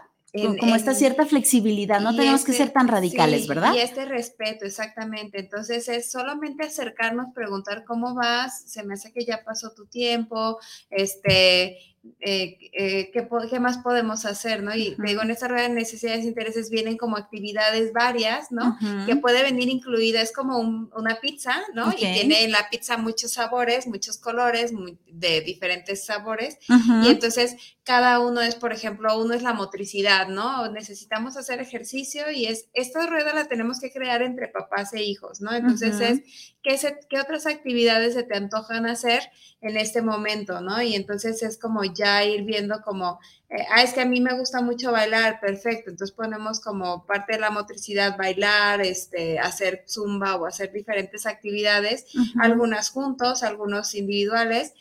[0.61, 3.75] como esta cierta flexibilidad, no tenemos que este ser tan radicales, ¿verdad?
[3.75, 5.41] Y este respeto, exactamente.
[5.41, 10.61] Entonces es solamente acercarnos, preguntar cómo vas, se me hace que ya pasó tu tiempo,
[10.91, 11.79] este,
[12.21, 14.75] eh, eh, ¿qué, más podemos hacer, ¿no?
[14.75, 18.77] Y digo, en esta rueda de necesidades e intereses vienen como actividades varias, ¿no?
[19.07, 21.93] Que puede venir incluida, es como una pizza, ¿no?
[21.93, 24.73] Y tiene en la pizza muchos sabores, muchos colores,
[25.07, 26.59] de diferentes sabores.
[27.03, 30.69] Y entonces cada uno es, por ejemplo, uno es la motricidad, ¿no?
[30.71, 35.41] Necesitamos hacer ejercicio y es, esta rueda la tenemos que crear entre papás e hijos,
[35.41, 35.55] ¿no?
[35.55, 36.21] Entonces es,
[36.63, 36.77] ¿qué,
[37.09, 39.23] ¿qué otras actividades se te antojan hacer
[39.61, 40.83] en este momento, ¿no?
[40.83, 44.37] Y entonces es como ya ir viendo como, eh, ah, es que a mí me
[44.39, 50.37] gusta mucho bailar, perfecto, entonces ponemos como parte de la motricidad bailar, este, hacer zumba
[50.37, 52.07] o hacer diferentes actividades,
[52.41, 54.73] algunas juntos, algunos individuales,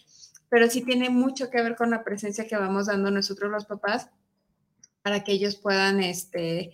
[0.49, 4.10] pero sí tiene mucho que ver con la presencia que vamos dando nosotros los papás
[5.01, 6.73] para que ellos puedan, este,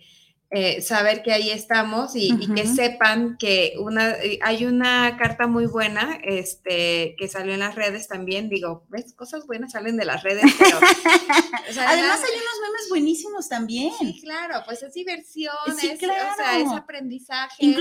[0.53, 5.65] eh, saber que ahí estamos y, que sepan que una, eh, hay una carta muy
[5.65, 8.49] buena este, que salió en las redes también.
[8.49, 9.13] Digo, ¿ves?
[9.13, 10.43] Cosas buenas salen de las redes.
[10.59, 13.93] Pero, Además hay unos memes buenísimos también.
[13.97, 17.73] Sí, claro, pues es diversión, es, es aprendizaje.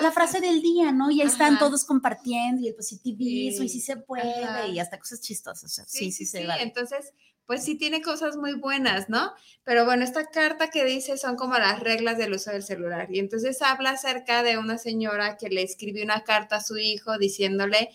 [0.00, 1.12] la frase del día, ¿no?
[1.12, 5.20] Y ahí están todos compartiendo y el positivismo y sí se puede y hasta cosas
[5.20, 5.84] chistosas.
[5.86, 7.12] sí, sí, sí, Entonces,
[7.48, 9.32] pues sí tiene cosas muy buenas, ¿no?
[9.64, 13.08] Pero bueno, esta carta que dice son como las reglas del uso del celular.
[13.10, 17.16] Y entonces habla acerca de una señora que le escribió una carta a su hijo
[17.16, 17.88] diciéndole,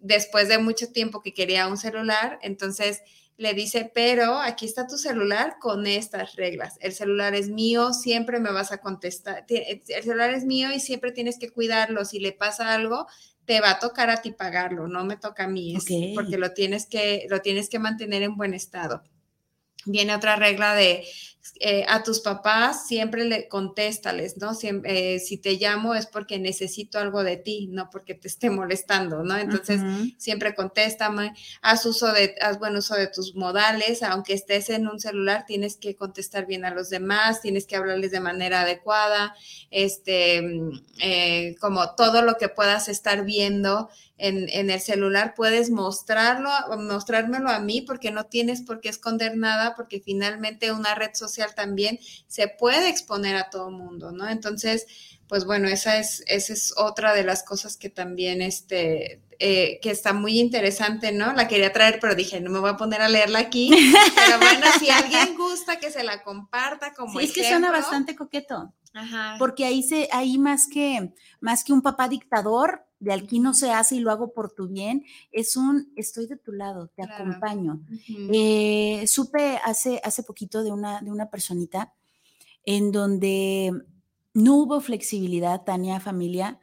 [0.00, 3.02] después de mucho tiempo que quería un celular, entonces
[3.36, 6.76] le dice, pero aquí está tu celular con estas reglas.
[6.80, 9.46] El celular es mío, siempre me vas a contestar.
[9.48, 12.04] El celular es mío y siempre tienes que cuidarlo.
[12.04, 13.06] Si le pasa algo,
[13.46, 15.76] te va a tocar a ti pagarlo, no me toca a mí,
[16.14, 19.02] porque lo tienes, que, lo tienes que mantener en buen estado.
[19.84, 21.06] Viene otra regla de
[21.60, 24.52] eh, a tus papás siempre le contéstales, ¿no?
[24.62, 29.22] Eh, si te llamo es porque necesito algo de ti, no porque te esté molestando,
[29.22, 29.36] ¿no?
[29.36, 29.80] Entonces,
[30.18, 35.00] siempre contéstame, haz uso de, haz buen uso de tus modales, aunque estés en un
[35.00, 39.34] celular, tienes que contestar bien a los demás, tienes que hablarles de manera adecuada,
[39.70, 46.50] este, mm, eh, como todo lo que puedas estar viendo en, el celular, puedes mostrarlo,
[46.78, 51.54] mostrármelo a mí porque no tienes por qué esconder nada, porque finalmente una red social
[51.54, 54.28] también se puede exponer a todo mundo, ¿no?
[54.28, 54.86] Entonces,
[55.28, 59.90] pues bueno, esa es, esa es otra de las cosas que también, este, eh, que
[59.90, 61.34] está muy interesante, ¿no?
[61.34, 63.70] La quería traer, pero dije, no me voy a poner a leerla aquí.
[64.16, 68.16] Pero bueno, si alguien gusta que se la comparta como sí, es que suena bastante
[68.16, 68.72] coqueto.
[68.94, 69.36] Ajá.
[69.38, 73.70] Porque ahí se, ahí más que, más que un papá dictador, de aquí no se
[73.72, 77.80] hace y lo hago por tu bien, es un estoy de tu lado, te acompaño.
[78.32, 81.92] Eh, supe hace, hace poquito de una, de una personita
[82.64, 83.72] en donde
[84.34, 86.58] no hubo flexibilidad, Tania, familia,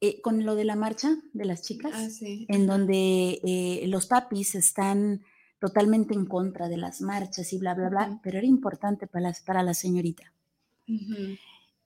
[0.00, 4.54] eh, con lo de la marcha de las chicas, ah, en donde eh, los papis
[4.54, 5.22] están
[5.58, 9.62] totalmente en contra de las marchas y bla, bla, bla, pero era importante para, para
[9.62, 10.32] la señorita.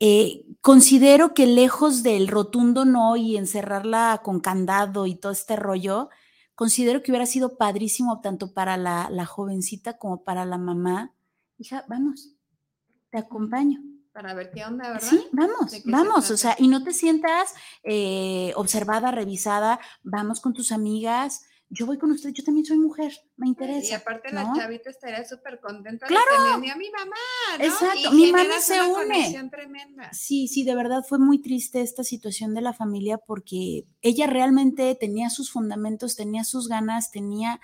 [0.06, 6.10] Eh, considero que lejos del rotundo no y encerrarla con candado y todo este rollo,
[6.54, 11.14] considero que hubiera sido padrísimo tanto para la, jovencita como para la mamá.
[11.56, 12.34] Hija, vamos,
[13.08, 13.80] te acompaño.
[14.12, 15.08] Para ver qué onda, ¿verdad?
[15.08, 20.70] Sí, vamos, vamos, o sea, y no te sientas eh, observada, revisada, vamos con tus
[20.70, 23.90] amigas, yo voy con usted, yo también soy mujer, me interesa.
[23.90, 26.24] Y aparte la chavita estaría súper contenta claro.
[26.30, 27.16] de tener a mi mamá,
[27.58, 27.64] ¿no?
[27.64, 29.50] Exacto, mi mamá se une.
[29.50, 30.12] Tremenda.
[30.12, 34.94] Sí, sí, de verdad fue muy triste esta situación de la familia porque ella realmente
[34.94, 37.60] tenía sus fundamentos, tenía sus ganas, tenía,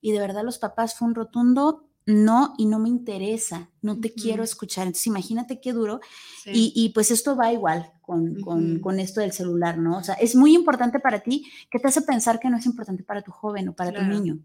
[0.00, 4.14] y de verdad los papás fue un rotundo no y no me interesa, no te
[4.14, 4.86] quiero escuchar.
[4.86, 6.00] Entonces imagínate qué duro.
[6.46, 9.98] Y, y, pues esto va igual, con, esto del celular, ¿no?
[9.98, 13.04] O sea, es muy importante para ti que te hace pensar que no es importante
[13.04, 14.38] para tu joven o para tu niño.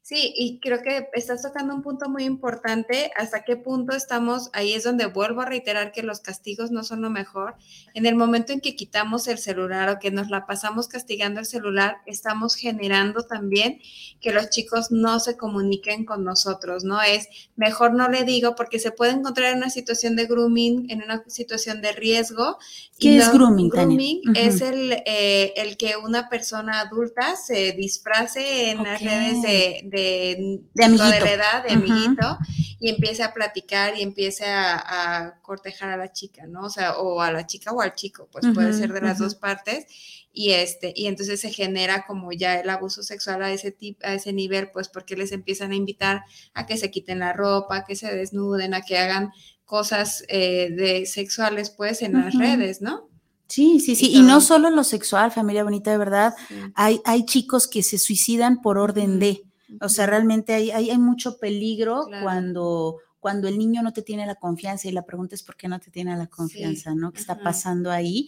[0.00, 4.72] Sí, y creo que estás tocando un punto muy importante, hasta qué punto estamos, ahí
[4.74, 7.56] es donde vuelvo a reiterar que los castigos no son lo mejor.
[7.94, 11.46] En el momento en que quitamos el celular o que nos la pasamos castigando el
[11.46, 13.80] celular, estamos generando también
[14.20, 17.02] que los chicos no se comuniquen con nosotros, ¿no?
[17.02, 21.02] Es mejor no le digo porque se puede encontrar en una situación de grooming, en
[21.02, 22.58] una situación de riesgo
[22.98, 23.68] ¿Qué es grooming?
[23.68, 29.82] Grooming es el, eh, el, que una persona adulta se disfrace en las redes de,
[29.84, 32.38] de, de, de edad, de amiguito,
[32.80, 36.62] y empiece a platicar y empiece a, cortejar a la chica, ¿no?
[36.62, 39.34] O sea, o a la chica o al chico, pues puede ser de las dos
[39.34, 39.86] partes.
[40.32, 44.32] Y, este, y entonces se genera como ya el abuso sexual a ese, a ese
[44.32, 46.22] nivel, pues porque les empiezan a invitar
[46.54, 49.32] a que se quiten la ropa, a que se desnuden, a que hagan
[49.68, 53.06] cosas eh, de sexuales pues en las redes, ¿no?
[53.48, 54.10] Sí, sí, sí.
[54.14, 56.34] Y, no solo lo sexual, familia bonita, de verdad.
[56.74, 59.44] Hay, hay chicos que se suicidan por orden de.
[59.82, 64.24] O sea, realmente hay, hay, hay mucho peligro cuando, cuando el niño no te tiene
[64.24, 67.12] la confianza y la pregunta es por qué no te tiene la confianza, ¿no?
[67.12, 68.26] ¿Qué está pasando ahí?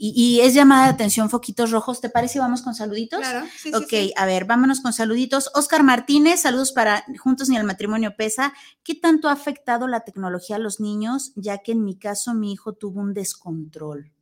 [0.00, 2.00] Y, es llamada de atención foquitos rojos.
[2.00, 2.38] ¿Te parece?
[2.38, 3.18] Vamos con saluditos.
[3.18, 5.50] Claro, sí, Ok, a ver, vámonos con saluditos.
[5.54, 8.54] Oscar Martínez, saludos para Juntos ni el matrimonio pesa.
[8.84, 11.32] ¿Qué tanto ha afectado la tecnología a los niños?
[11.34, 14.12] Ya que en mi caso mi hijo tuvo un descontrol.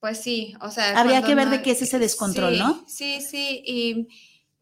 [0.00, 0.98] Pues sí, o sea.
[0.98, 2.82] Habría que ver de qué es ese descontrol, ¿no?
[2.86, 4.08] Sí, sí, y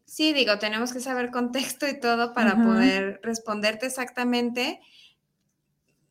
[0.05, 4.81] sí, digo, tenemos que saber contexto y todo para poder responderte exactamente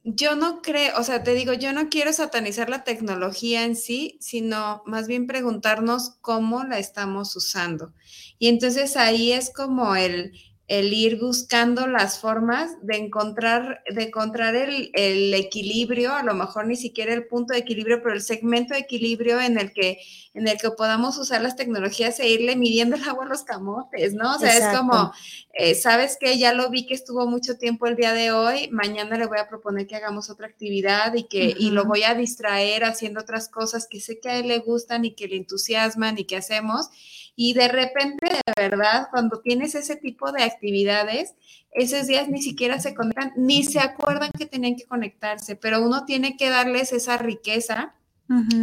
[0.05, 4.19] yo no creo, o sea, te digo, yo no quiero satanizar la tecnología en sí,
[4.21, 7.93] sino más bien preguntarnos cómo la estamos usando.
[8.38, 10.33] Y entonces ahí es como el,
[10.68, 16.66] el ir buscando las formas de encontrar, de encontrar el, el, equilibrio, a lo mejor
[16.66, 19.98] ni siquiera el punto de equilibrio, pero el segmento de equilibrio en el que,
[20.35, 24.14] en el que podamos usar las tecnologías e irle midiendo el agua a los camotes,
[24.14, 24.37] ¿no?
[24.37, 25.12] O sea, es como,
[25.53, 26.38] eh, ¿sabes qué?
[26.38, 29.48] Ya lo vi que estuvo mucho tiempo el día de hoy, mañana le voy a
[29.48, 33.88] proponer que hagamos otra actividad y que, y lo voy a distraer haciendo otras cosas
[33.88, 36.88] que sé que a él le gustan y que le entusiasman y que hacemos
[37.35, 41.35] y de repente, de verdad, cuando tienes ese tipo de actividades,
[41.71, 46.05] esos días ni siquiera se conectan, ni se acuerdan que tenían que conectarse, pero uno
[46.05, 47.95] tiene que darles esa riqueza,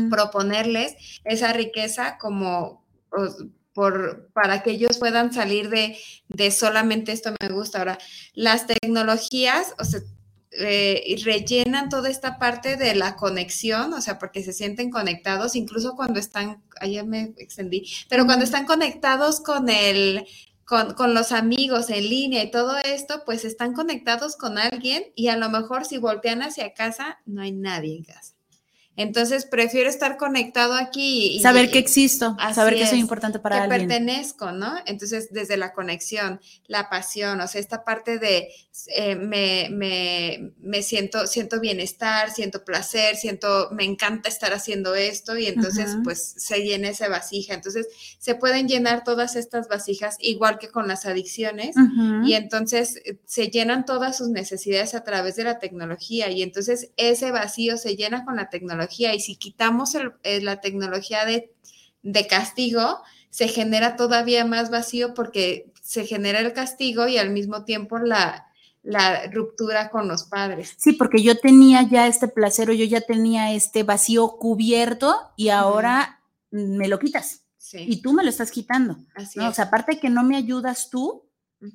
[0.10, 2.84] proponerles esa riqueza como
[3.74, 7.80] por, para que ellos puedan salir de, de solamente esto me gusta.
[7.80, 7.98] Ahora,
[8.34, 10.02] las tecnologías, o sea,
[10.52, 15.96] eh, rellenan toda esta parte de la conexión, o sea, porque se sienten conectados, incluso
[15.96, 20.26] cuando están, ayer me extendí, pero cuando están conectados con el,
[20.66, 25.28] con, con, los amigos en línea y todo esto, pues están conectados con alguien y
[25.28, 28.39] a lo mejor si voltean hacia casa, no hay nadie en casa.
[29.00, 31.38] Entonces prefiero estar conectado aquí.
[31.38, 34.76] Y, saber que existo, saber que soy importante para que pertenezco, ¿no?
[34.86, 38.50] Entonces, desde la conexión, la pasión, o sea, esta parte de
[38.88, 45.38] eh, me, me, me, siento, siento bienestar, siento placer, siento, me encanta estar haciendo esto
[45.38, 47.54] y entonces pues se llena esa vasija.
[47.54, 47.88] Entonces,
[48.20, 51.74] se pueden llenar todas estas vasijas igual que con las adicciones
[52.26, 56.92] y entonces eh, se llenan todas sus necesidades a través de la tecnología y entonces
[56.98, 61.52] ese vacío se llena con la tecnología y si quitamos eh, la tecnología de,
[62.28, 67.98] castigo, se genera todavía más vacío porque se genera el castigo y al mismo tiempo
[68.00, 68.48] la,
[68.84, 70.76] la ruptura con los padres.
[70.78, 75.50] Sí, porque yo tenía ya este placer o yo ya tenía este vacío cubierto y
[75.50, 76.22] ahora
[76.52, 77.44] me lo quitas.
[77.72, 78.98] Y tú me lo estás quitando.
[79.14, 81.24] Así O sea, aparte de que no me ayudas tú,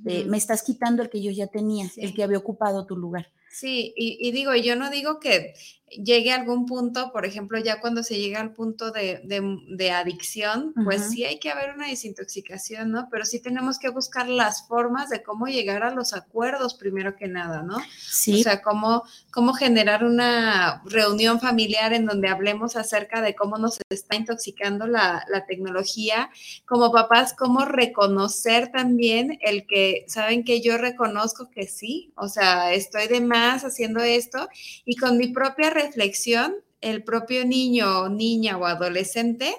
[0.07, 3.31] eh, me estás quitando el que yo ya tenía, el que había ocupado tu lugar.
[3.51, 5.55] Sí, y, y, digo, yo no digo que
[5.91, 10.73] llegue a algún punto, por ejemplo, ya cuando se llega al punto de, de, adicción,
[10.85, 13.09] pues sí hay que haber una desintoxicación, ¿no?
[13.11, 17.29] Pero sí tenemos que buscar las formas de cómo llegar a los acuerdos primero que
[17.29, 17.77] nada, ¿no?
[17.99, 18.41] Sí.
[18.41, 23.79] O sea, cómo, cómo generar una reunión familiar en donde hablemos acerca de cómo nos
[23.89, 26.31] está intoxicando la, la tecnología.
[26.67, 32.13] Como papás, cómo reconocer también el que, ¿saben que yo reconozco que sí?
[32.17, 34.49] O sea, estoy de más haciendo esto
[34.85, 39.55] y con mi propia reflexión, el propio niño o niña o adolescente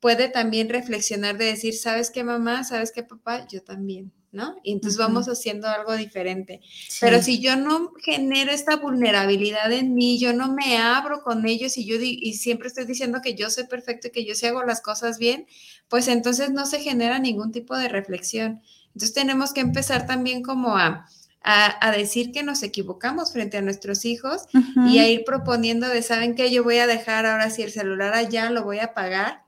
[0.00, 2.64] puede también reflexionar de decir, ¿sabes qué mamá?
[2.64, 3.46] ¿Sabes qué papá?
[3.48, 4.12] Yo también.
[4.30, 4.56] ¿no?
[4.62, 6.60] Y entonces vamos haciendo algo diferente.
[7.00, 11.78] Pero si yo no genero esta vulnerabilidad en mí, yo no me abro con ellos
[11.78, 14.62] y yo y siempre estoy diciendo que yo soy perfecto y que yo sí hago
[14.64, 15.46] las cosas bien,
[15.88, 18.60] pues entonces no se genera ningún tipo de reflexión.
[18.88, 21.08] Entonces tenemos que empezar también como a,
[21.42, 24.42] a, decir que nos equivocamos frente a nuestros hijos
[24.88, 26.50] y a ir proponiendo de, ¿saben qué?
[26.50, 29.44] Yo voy a dejar ahora si el celular allá, lo voy a apagar.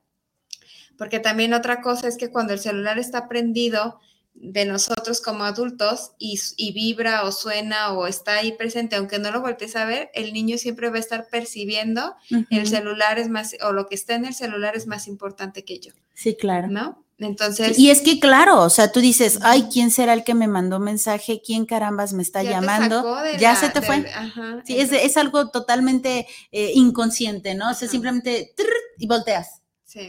[0.97, 4.01] Porque también otra cosa es que cuando el celular está prendido
[4.35, 9.41] de nosotros como adultos y, vibra o suena o está ahí presente, aunque no lo
[9.41, 12.15] voltees a ver, el niño siempre va a estar percibiendo
[12.51, 15.81] el celular es más, o lo que está en el celular es más importante que
[15.81, 15.93] yo.
[16.15, 16.69] Sí, claro.
[16.69, 17.05] ¿No?
[17.21, 17.79] Entonces.
[17.79, 20.81] Y es que, claro, o sea, tú dices, ay, ¿quién será el que me mandó
[20.81, 21.43] mensaje?
[21.45, 23.17] ¿Quién carambas me está llamando?
[23.39, 24.07] ya se te fue.
[24.65, 27.71] sí, es, es, algo totalmente eh, inconsciente, ¿no?
[27.71, 28.55] O sea, simplemente
[28.99, 29.61] y volteas.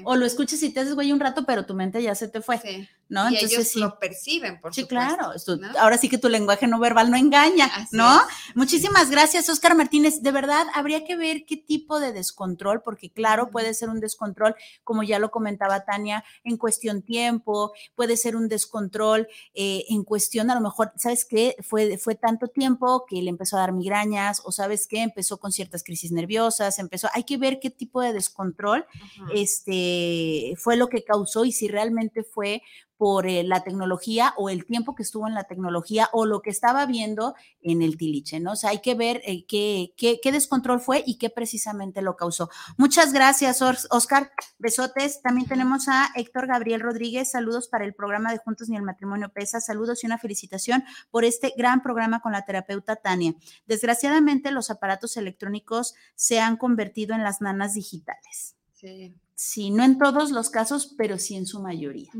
[0.04, 2.42] O lo escuchas y te haces güey un rato, pero tu mente ya se te
[2.42, 2.60] fue.
[2.60, 2.88] Sí.
[3.12, 3.30] ¿No?
[3.30, 3.80] Y Entonces, ellos sí.
[3.80, 5.32] lo perciben, por sí, claro.
[5.78, 8.22] Ahora sí que tu lenguaje no verbal no engaña, ¿no?
[8.56, 10.22] Muchísimas gracias, Oscar Martínez.
[10.24, 14.56] De verdad, habría que ver qué tipo de descontrol, porque claro, puede ser un descontrol,
[14.84, 20.50] como ya lo comentaba Tania, en cuestión tiempo, puede ser un descontrol eh, en cuestión,
[20.50, 21.58] a lo mejor, ¿sabes qué?
[21.62, 25.02] Fue, fue tanto tiempo que le empezó a dar migrañas, o ¿sabes qué?
[25.02, 28.86] Empezó con ciertas crisis nerviosas, empezó, hay que ver qué tipo de descontrol
[29.34, 32.62] este, fue lo que causó y si realmente fue
[33.02, 36.52] por eh, la tecnología o el tiempo que estuvo en la tecnología o lo que
[36.52, 38.52] estaba viendo en el tiliche, ¿no?
[38.52, 42.52] O sea, hay que ver eh, qué, qué, descontrol fue y qué precisamente lo causó.
[42.78, 44.32] Muchas gracias, Oscar.
[44.60, 45.24] Besotes.
[45.24, 47.32] También tenemos a Héctor Gabriel Rodríguez.
[47.32, 49.62] Saludos para el programa de Juntos ni el Matrimonio Pesa.
[49.62, 53.34] Saludos y una felicitación por este gran programa con la terapeuta Tania.
[53.66, 58.58] Desgraciadamente, los aparatos electrónicos se han convertido en las nanas digitales.
[58.74, 59.16] Sí.
[59.34, 62.12] Sí, no en todos los casos, pero sí en su mayoría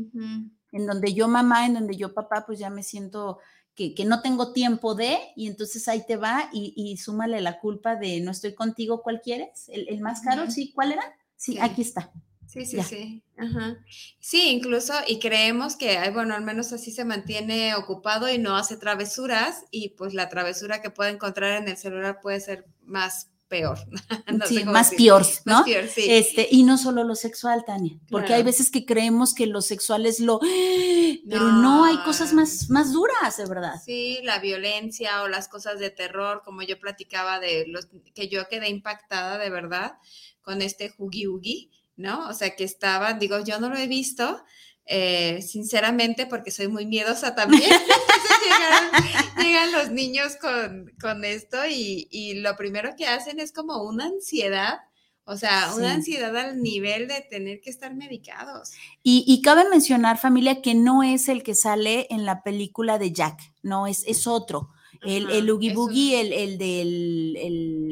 [0.72, 3.38] en donde yo mamá, en donde yo papá, pues ya me siento
[3.74, 8.20] que, no tengo tiempo de, y entonces ahí te va y, súmale la culpa de
[8.20, 9.68] no estoy contigo, ¿cuál quieres?
[9.68, 10.50] ¿El, más caro?
[10.50, 11.02] Sí, ¿cuál era?
[11.36, 12.12] Sí, aquí está.
[12.46, 13.22] Sí, sí, sí.
[13.38, 13.78] Ajá.
[14.20, 18.76] Sí, incluso, y creemos que, bueno, al menos así se mantiene ocupado y no hace
[18.76, 23.78] travesuras, y pues la travesura que puede encontrar en el celular puede ser más peor.
[24.48, 25.56] sí, más peor, ¿no?
[25.56, 26.06] Más peor, sí.
[26.08, 30.06] Este, y no solo lo sexual, Tania, porque hay veces que creemos que lo sexual
[30.06, 30.40] es lo,
[31.28, 33.74] pero no, hay cosas más, más duras, de verdad.
[33.84, 38.48] Sí, la violencia o las cosas de terror, como yo platicaba de los que yo
[38.48, 39.98] quedé impactada de verdad
[40.40, 42.28] con este Hugi Hugi, ¿no?
[42.28, 44.42] O sea, que estaba, digo, yo no lo he visto,
[44.86, 47.70] eh, sinceramente, porque soy muy miedosa también.
[49.42, 54.80] llegan, los niños con, esto y, lo primero que hacen es como una ansiedad.
[55.24, 58.72] O sea, una ansiedad al nivel de tener que estar medicados.
[59.02, 63.38] Y, cabe mencionar, familia, que no es el que sale en la película de Jack,
[63.62, 64.70] no, es, es otro.
[65.04, 67.36] El, el Oogie Boogie, el, el del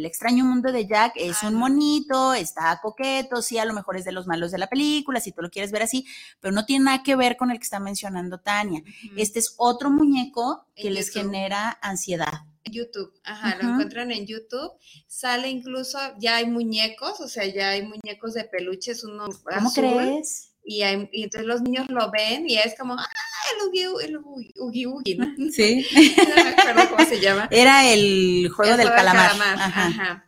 [0.01, 4.05] el extraño mundo de Jack, es un monito, está coqueto, sí, a lo mejor es
[4.05, 6.07] de los malos de la película, si tú lo quieres ver así,
[6.41, 8.83] pero no tiene nada que ver con el que está mencionando Tania.
[9.17, 12.45] Este es otro muñeco que les genera ansiedad.
[12.65, 14.73] YouTube, ajá, lo encuentran en YouTube.
[15.07, 20.50] Sale incluso, ya hay muñecos, o sea, ya hay muñecos de peluches, uno ¿Cómo crees?
[20.73, 23.09] Y, entonces los niños lo ven y es como, ah,
[23.57, 24.19] el Ugi, el
[24.57, 25.27] Ugi, Ugi, ¿no?
[25.53, 25.85] Sí.
[26.17, 27.49] no me acuerdo cómo se llama.
[27.51, 29.57] Era el juego del calamar.
[29.59, 30.25] Ajá.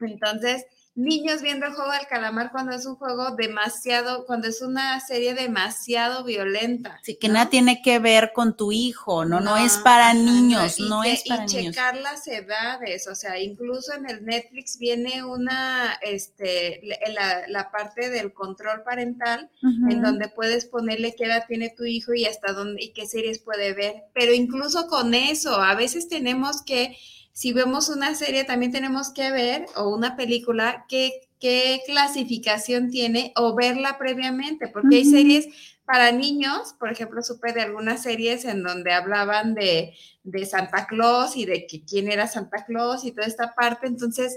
[0.00, 0.66] Entonces,
[0.98, 5.32] niños viendo el juego del calamar cuando es un juego demasiado, cuando es una serie
[5.32, 6.98] demasiado violenta.
[7.04, 11.04] Sí, que nada tiene que ver con tu hijo, no, no, es para niños, no,
[11.04, 16.80] es para y checar las edades, o sea, incluso en el Netflix viene una, este,
[17.12, 22.12] la, la parte del control parental, en donde puedes ponerle qué edad tiene tu hijo
[22.12, 26.62] y hasta dónde y qué series puede ver, pero incluso con eso, a veces tenemos
[26.62, 26.96] que
[27.38, 33.32] si vemos una serie, también tenemos que ver, o una película, qué, qué clasificación tiene
[33.36, 35.46] o verla previamente, porque hay series
[35.84, 41.36] para niños, por ejemplo, supe de algunas series en donde hablaban de, de Santa Claus
[41.36, 44.36] y de que quién era Santa Claus y toda esta parte, entonces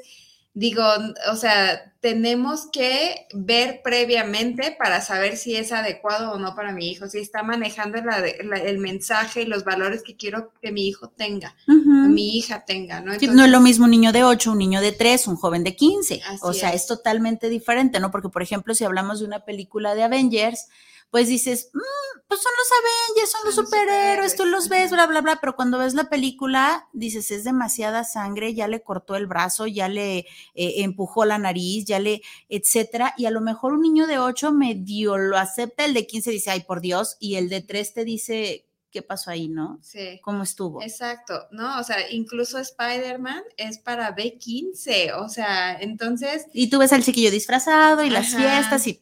[0.54, 0.84] digo,
[1.32, 6.89] o sea, tenemos que ver previamente para saber si es adecuado o no para mi
[6.89, 11.56] hijo, si está manejando el mensaje y los valores que quiero que mi hijo tenga,
[11.68, 13.14] mi hija tenga, ¿no?
[13.14, 15.76] no es lo mismo un niño de 8, un niño de 3, un joven de
[15.76, 16.82] 15, o sea, es.
[16.82, 18.12] es totalmente diferente, ¿no?
[18.12, 20.68] Porque, por ejemplo, si hablamos de una película de Avengers,
[21.12, 25.20] pues dices, mm, pues son los Avengers, son, los superhéroes, tú los ves, bla, bla,
[25.20, 29.68] bla, pero cuando ves la película, dices, es demasiada sangre, ya le cortó el brazo,
[29.68, 34.07] ya le eh, empujó la nariz, ya le, etcétera, y a lo mejor un niño
[34.07, 37.62] de 8 medio lo acepta, el de 15 dice, ay, por Dios, y el de
[37.62, 39.80] 3 te dice, qué pasó ahí, ¿no?
[39.82, 40.22] Sí.
[40.24, 40.82] ¿Cómo estuvo?
[40.82, 41.78] Exacto, ¿no?
[41.80, 46.45] O sea, incluso Spider-Man es para B15, o sea, entonces...
[46.53, 49.01] Y tú ves al chiquillo disfrazado y las fiestas y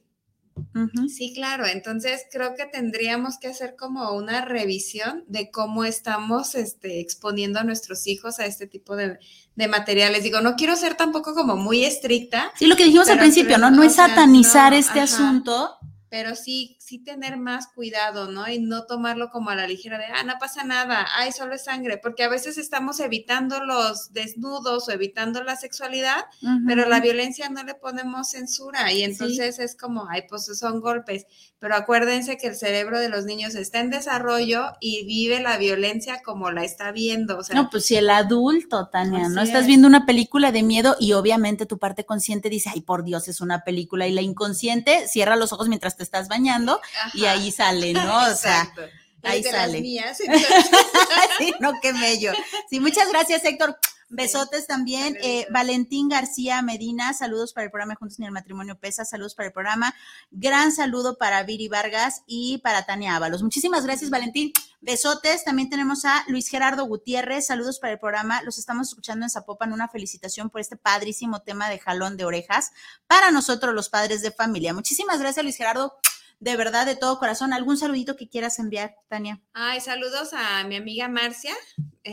[1.07, 1.66] Sí, claro.
[1.66, 7.64] Entonces creo que tendríamos que hacer como una revisión de cómo estamos este, exponiendo a
[7.64, 9.20] nuestros hijos a este tipo de,
[9.55, 10.24] materiales.
[10.24, 12.51] Digo, no quiero ser tampoco como muy estricta.
[12.57, 13.70] Sí, lo que dijimos al principio, ¿no?
[13.70, 15.78] No es satanizar este asunto.
[16.10, 18.49] Pero sí, sí tener más cuidado, ¿no?
[18.49, 21.66] Y no tomarlo como a la ligera de, ah, no pasa nada, ay, solo es
[21.66, 26.26] sangre, porque a veces estamos evitando los desnudos o evitando la sexualidad,
[26.66, 31.26] pero la violencia no le ponemos censura y entonces es como, ay, pues son golpes,
[31.60, 36.22] pero acuérdense que el cerebro de los niños está en desarrollo y vive la violencia
[36.24, 37.38] como la está viendo.
[37.38, 39.41] O sea, no, pues si el adulto, Tania, ¿no?
[39.41, 43.28] Estás viendo una película de miedo y obviamente tu parte consciente dice, ay, por Dios,
[43.28, 46.82] es una película y la inconsciente cierra los ojos mientras te estás bañando
[47.14, 48.32] y ahí sale, ¿no?
[48.32, 48.74] O sea,
[49.22, 49.80] ahí sale.
[51.38, 52.32] sí, no, qué mello.
[52.70, 53.78] Sí, muchas gracias, Héctor.
[54.10, 55.18] Besotes también.
[55.22, 59.47] Eh, Valentín García Medina, saludos para el programa Juntos ni el Matrimonio Pesa, saludos para
[59.47, 59.93] el programa.
[60.32, 63.43] Gran saludo para Viri Vargas y para Tania Ábalos.
[63.43, 64.51] Muchísimas gracias, Valentín.
[64.82, 65.43] Besotes.
[65.43, 68.41] También tenemos a Luis Gerardo Gutiérrez, saludos para el programa.
[68.41, 69.74] Los estamos escuchando en Zapopan.
[69.74, 72.72] Una felicitación por este padrísimo tema de jalón de orejas
[73.07, 74.74] para nosotros, los padres de familia.
[74.74, 75.99] Muchísimas gracias, Luis Gerardo
[76.39, 77.53] de verdad, de todo corazón.
[77.53, 79.41] ¿Algún saludito que quieras enviar, Tania?
[79.53, 81.53] Ay, saludos a mi amiga Marcia.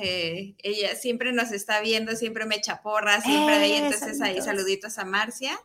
[0.03, 3.76] Eh, ella siempre nos está viendo, siempre me echa porra, siempre ella.
[3.76, 5.59] Eh, entonces ahí saluditos a Marcia.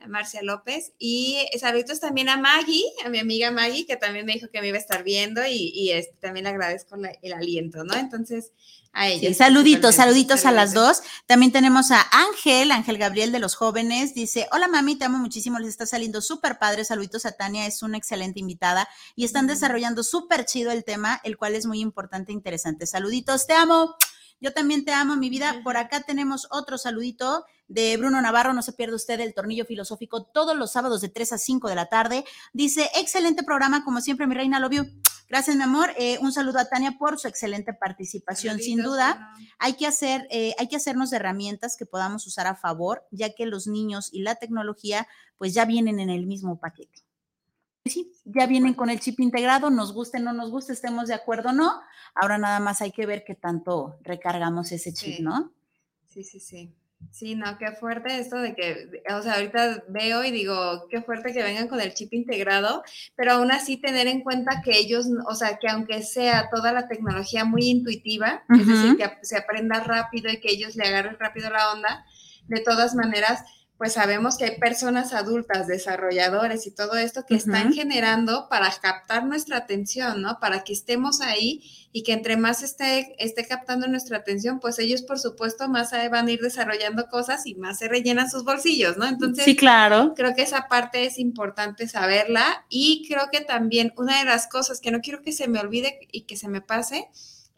[0.00, 4.32] A Marcia López y saluditos también a Maggie, a mi amiga Maggie, que también me
[4.32, 7.94] dijo que me iba a estar viendo y, este, también le agradezco el aliento, ¿no?
[7.94, 8.52] Entonces,
[8.92, 9.32] a ella.
[9.34, 11.02] saluditos, saluditos a las dos.
[11.26, 14.14] También tenemos a Ángel, Ángel Gabriel de los jóvenes.
[14.14, 16.84] Dice, hola mami, te amo muchísimo, les está saliendo súper padre.
[16.84, 21.36] Saluditos a Tania, es una excelente invitada y están desarrollando súper chido el tema, el
[21.36, 22.86] cual es muy importante e interesante.
[22.86, 23.94] Saluditos, te amo.
[24.40, 25.60] Yo también te amo, mi vida.
[25.62, 28.52] Por acá tenemos otro saludito de Bruno Navarro.
[28.52, 31.74] No se pierda usted el tornillo filosófico todos los sábados de 3 a 5 de
[31.74, 32.24] la tarde.
[32.52, 34.86] Dice, excelente programa, como siempre, mi reina, lo vio.
[35.28, 35.90] Gracias, mi amor.
[35.96, 38.58] Eh, un saludo a Tania por su excelente participación.
[38.58, 43.06] Sin duda, hay que hacer, eh, hay que hacernos herramientas que podamos usar a favor,
[43.12, 45.06] ya que los niños y la tecnología,
[45.38, 47.04] pues ya vienen en el mismo paquete.
[47.84, 51.50] Sí, ya vienen con el chip integrado, nos guste, no nos guste, estemos de acuerdo
[51.50, 51.80] o no.
[52.14, 55.52] Ahora nada más hay que ver qué tanto recargamos ese chip, ¿no?
[56.08, 56.74] Sí, sí, sí.
[57.10, 61.32] Sí, no, qué fuerte esto de que, o sea, ahorita veo y digo, qué fuerte
[61.32, 62.84] que vengan con el chip integrado,
[63.16, 66.88] pero aún así tener en cuenta que ellos, o sea, que aunque sea toda la
[66.88, 71.50] tecnología muy intuitiva, es decir, que se aprenda rápido y que ellos le agarren rápido
[71.50, 72.04] la onda,
[72.46, 73.44] de todas maneras,
[73.80, 79.24] pues sabemos que hay personas adultas, desarrolladores y todo esto que están generando para captar
[79.24, 80.38] nuestra atención, ¿no?
[80.38, 85.00] Para que estemos ahí y que entre más esté, esté captando nuestra atención, pues ellos
[85.00, 89.06] por supuesto más van a ir desarrollando cosas y más se rellenan sus bolsillos, ¿no?
[89.06, 90.12] Entonces, sí, claro.
[90.14, 94.82] Creo que esa parte es importante saberla y creo que también una de las cosas
[94.82, 97.08] que no quiero que se me olvide y que se me pase,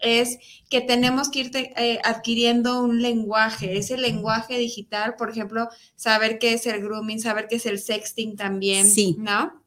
[0.03, 0.39] es
[0.69, 6.53] que tenemos que ir eh, adquiriendo un lenguaje, ese lenguaje digital, por ejemplo, saber qué
[6.55, 9.17] es el grooming, saber qué es el sexting también, sí.
[9.19, 9.63] ¿no?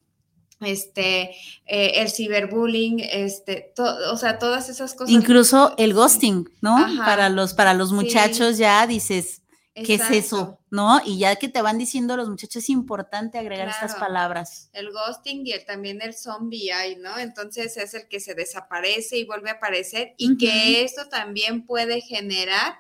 [0.62, 1.32] Este,
[1.66, 5.14] eh, el ciberbullying, este, o sea, todas esas cosas.
[5.14, 6.78] Incluso el ghosting, ¿no?
[6.98, 9.42] Para los, para los muchachos ya dices,
[9.76, 10.58] ¿Qué es eso?
[10.72, 11.02] ¿No?
[11.06, 14.70] Y ya que te van diciendo los muchachos, es importante agregar estas palabras.
[14.72, 17.18] El ghosting y también el zombie hay, ¿no?
[17.20, 22.00] Entonces es el que se desaparece y vuelve a aparecer y que esto también puede
[22.00, 22.76] generar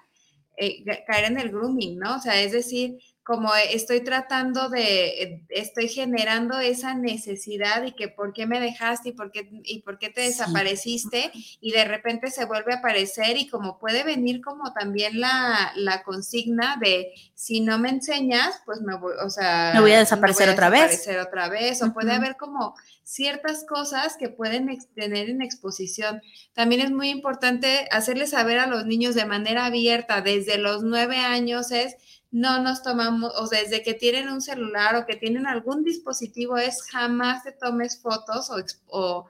[0.57, 2.15] eh, caer en el grooming, ¿no?
[2.15, 8.33] O sea, es decir, como estoy tratando de, estoy generando esa necesidad y que por
[8.33, 12.45] qué me dejaste y por qué, y por qué te desapareciste y de repente se
[12.45, 17.79] vuelve a aparecer y como puede venir como también la, la consigna de si no
[17.79, 21.07] me enseñas, pues me voy, o sea, me voy a desaparecer, otra, vez.
[21.19, 21.81] otra vez.
[21.81, 26.21] O puede haber como ciertas cosas que pueden tener en exposición.
[26.53, 31.17] También es muy importante hacerles saber a los niños de manera abierta desde los nueve
[31.17, 31.95] años es
[32.35, 36.81] no nos tomamos, o desde que tienen un celular o que tienen algún dispositivo, es
[36.91, 38.57] jamás te tomes fotos o,
[38.87, 39.27] o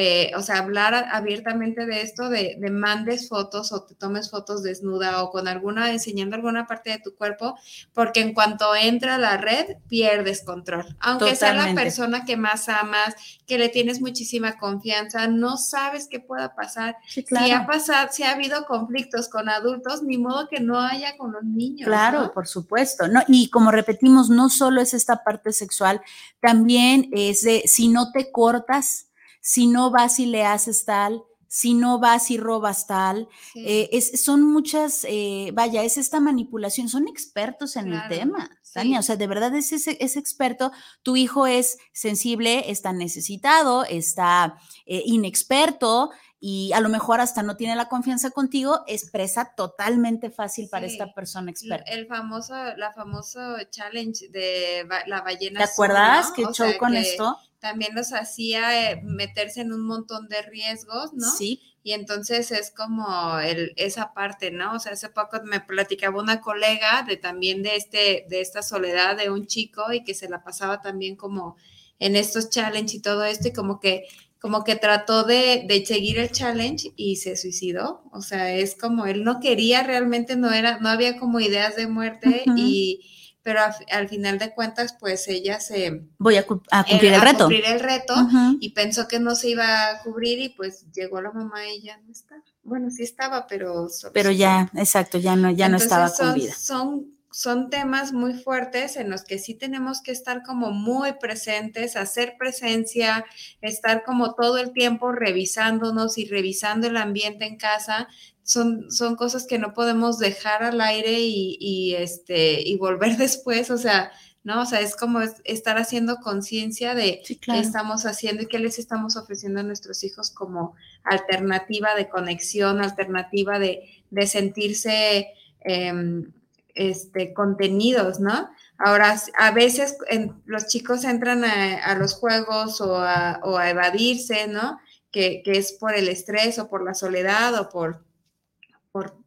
[0.00, 4.62] eh, o sea, hablar abiertamente de esto, de, de, mandes fotos o te tomes fotos
[4.62, 7.58] desnuda o con alguna, enseñando alguna parte de tu cuerpo,
[7.94, 10.86] porque en cuanto entra a la red, pierdes control.
[11.00, 16.20] Aunque sea la persona que más amas, que le tienes muchísima confianza, no sabes qué
[16.20, 16.96] pueda pasar.
[17.08, 21.32] Si ha pasado, si ha habido conflictos con adultos, ni modo que no haya con
[21.32, 21.88] los niños.
[21.88, 23.08] Claro, por supuesto.
[23.08, 26.00] No, y como repetimos, no solo es esta parte sexual,
[26.38, 29.07] también es de si no te cortas,
[29.48, 33.30] si no vas y le haces tal, si no vas y robas tal.
[33.54, 38.50] Eh, son muchas, eh, vaya, es esta manipulación, son expertos en el tema.
[38.74, 40.70] Tania, o sea, de verdad es, ese, experto,
[41.02, 46.10] tu hijo es sensible, está necesitado, está eh, inexperto
[46.40, 50.86] y a lo mejor hasta no tiene la confianza contigo, es presa totalmente fácil para
[50.86, 51.90] esta persona experta.
[51.90, 55.58] El famoso, la famoso challenge de la ballena.
[55.58, 57.36] ¿Te acuerdas que show con esto?
[57.60, 61.28] también los hacía eh, meterse en un montón de riesgos, ¿no?
[61.28, 61.60] Sí.
[61.82, 64.74] Y entonces es como el, esa parte, ¿no?
[64.74, 69.16] O sea, hace poco me platicaba una colega de también de este, de esta soledad
[69.16, 71.56] de un chico y que se la pasaba también como
[71.98, 74.06] en estos challenges y todo esto y como que
[74.40, 78.02] como que trató de, de, seguir el challenge y se suicidó.
[78.12, 81.88] O sea, es como él no quería realmente, no era, no había como ideas de
[81.88, 83.00] muerte y
[83.48, 83.60] pero
[83.92, 86.02] al final de cuentas, pues ella se...
[86.18, 87.38] Voy a, cumplir el reto.
[87.44, 88.14] cumplir el reto
[88.60, 91.96] y pensó que no se iba a cubrir y pues llegó la mamá y ya
[91.96, 92.42] no está.
[92.62, 93.88] Bueno, sí estaba, pero...
[94.12, 96.52] Pero ya, exacto, ya no, ya no estaba con vida.
[96.52, 101.94] Son, son temas muy fuertes en los que sí tenemos que estar como muy presentes,
[101.94, 103.24] hacer presencia,
[103.60, 108.08] estar como todo el tiempo revisándonos y revisando el ambiente en casa
[108.42, 113.78] son, son cosas que no podemos dejar al aire y, este, y volver después, o
[113.78, 114.10] sea,
[114.42, 114.62] ¿no?
[114.62, 119.16] O sea, es como estar haciendo conciencia de qué estamos haciendo y qué les estamos
[119.16, 120.74] ofreciendo a nuestros hijos como
[121.04, 125.28] alternativa de conexión, alternativa de, sentirse
[125.60, 126.32] em,
[126.78, 128.48] este, contenidos, ¿no?
[128.78, 129.98] Ahora, a veces
[130.46, 134.78] los chicos entran a, los juegos o a, o a evadirse, ¿no?
[135.10, 138.08] Que, que, es por el estrés o por la soledad o por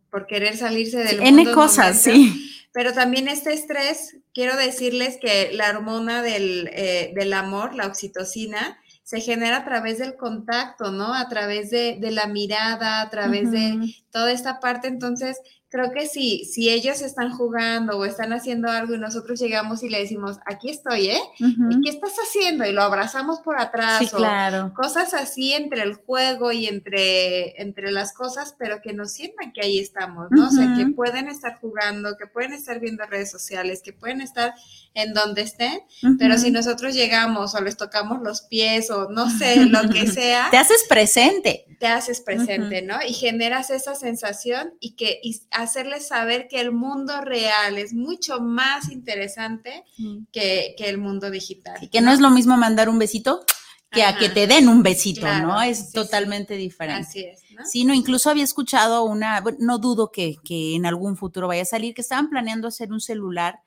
[0.10, 2.47] por, querer salirse del sí, N cosas, sí.
[2.74, 8.80] Pero también este estrés, quiero decirles que la hormona del, eh, del amor, la oxitocina,
[9.04, 11.14] se genera a través del contacto, ¿no?
[11.14, 13.78] A través de, la mirada, a través de
[14.12, 14.88] toda esta parte.
[14.88, 15.39] Entonces,
[15.72, 19.89] creo que si, si ellos están jugando o están haciendo algo y nosotros llegamos y
[19.89, 21.22] le decimos, aquí estoy, ¿eh?
[21.39, 22.66] ¿Y qué estás haciendo?
[22.66, 23.99] Y lo abrazamos por atrás.
[23.99, 24.74] Sí, claro.
[24.76, 29.62] cosas así entre el juego y entre, entre las cosas, pero que nos sientan que
[29.62, 30.47] ahí estamos, ¿no?
[30.47, 34.53] O sea, que pueden estar jugando, que pueden estar viendo redes sociales, que pueden estar
[34.93, 35.80] en donde estén,
[36.20, 40.49] pero si nosotros llegamos o les tocamos los pies o no sé, lo que sea.
[40.51, 41.66] Te haces presente.
[41.80, 42.95] Te haces presente, ¿no?
[43.07, 45.22] Y generas esa sensación y que
[45.52, 49.86] hacerles saber que el mundo real es mucho más interesante
[50.34, 51.78] que, el mundo digital.
[51.82, 52.12] Y que ¿no?
[52.12, 53.45] es lo mismo mandar un besito
[53.91, 55.62] que a que te den un besito, ¿no?
[55.62, 57.08] Es totalmente diferente.
[57.08, 57.41] Así es.
[57.52, 57.66] ¿no?
[57.66, 61.66] Sí, no, incluso había escuchado una, no dudo que, que en algún futuro vaya a
[61.66, 63.60] salir, que estaban planeando hacer un celular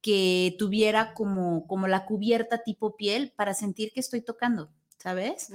[0.00, 4.70] que tuviera como, como la cubierta tipo piel para sentir que estoy tocando.
[5.06, 5.52] ¿Sabes?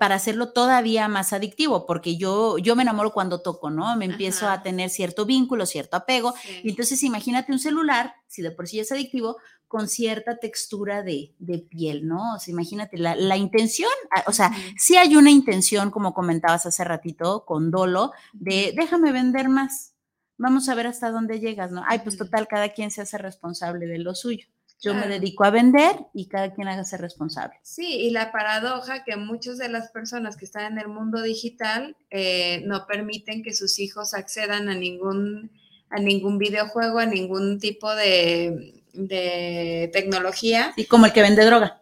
[0.00, 3.94] para hacerlo todavía más adictivo, porque yo, yo me enamoro cuando toco, ¿no?
[3.94, 6.34] Me empiezo a tener cierto vínculo, cierto apego.
[6.64, 9.36] Y entonces imagínate un celular, si de por sí es adictivo,
[9.68, 11.32] con cierta textura de,
[11.70, 12.34] piel, ¿no?
[12.34, 16.82] O sea, imagínate la, intención, ah, o sea, sí hay una intención, como comentabas hace
[16.82, 19.94] ratito, con dolo, de déjame vender más,
[20.38, 21.84] vamos a ver hasta dónde llegas, ¿no?
[21.86, 24.48] Ay, pues total, cada quien se hace responsable de lo suyo.
[24.80, 27.58] Yo me dedico a vender y cada quien hágase responsable.
[27.62, 31.96] Sí, y la paradoja que muchas de las personas que están en el mundo digital
[32.10, 35.50] eh, no permiten que sus hijos accedan a ningún,
[35.90, 40.72] a ningún videojuego, a ningún tipo de, de tecnología.
[40.76, 41.80] Y como el que vende droga.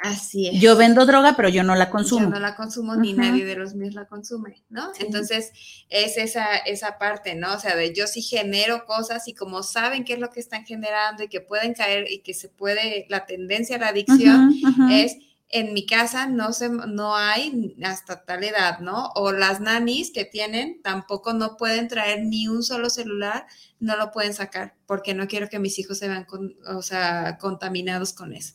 [0.00, 0.60] Así es.
[0.60, 2.24] Yo vendo droga, pero yo no la consumo.
[2.24, 4.92] Yo no la consumo ni nadie de los míos la consume, ¿no?
[4.98, 5.52] Entonces,
[5.88, 7.54] es esa, esa parte, ¿no?
[7.54, 10.66] O sea, de yo sí genero cosas y como saben qué es lo que están
[10.66, 14.52] generando y que pueden caer y que se puede, la tendencia a la adicción
[14.90, 15.16] es
[15.54, 19.10] en mi casa no se, no hay hasta tal edad, ¿no?
[19.14, 23.46] O las nanis que tienen tampoco no pueden traer ni un solo celular,
[23.78, 26.26] no lo pueden sacar porque no quiero que mis hijos se vean
[26.66, 28.54] o sea, contaminados con eso.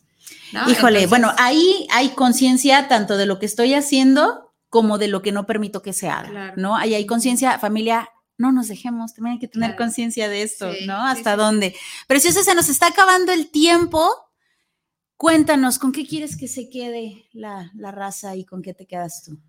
[0.67, 5.32] Híjole, bueno, ahí hay conciencia tanto de lo que estoy haciendo como de lo que
[5.32, 6.75] no permito que se haga, ¿no?
[6.75, 10.95] Ahí hay conciencia, familia, no nos dejemos, también hay que tener conciencia de esto, ¿no?
[11.05, 11.75] ¿Hasta dónde?
[12.07, 14.09] Pero si eso se nos está acabando el tiempo,
[15.17, 19.23] cuéntanos, ¿con qué quieres que se quede la, la raza y con qué te quedas
[19.23, 19.39] tú?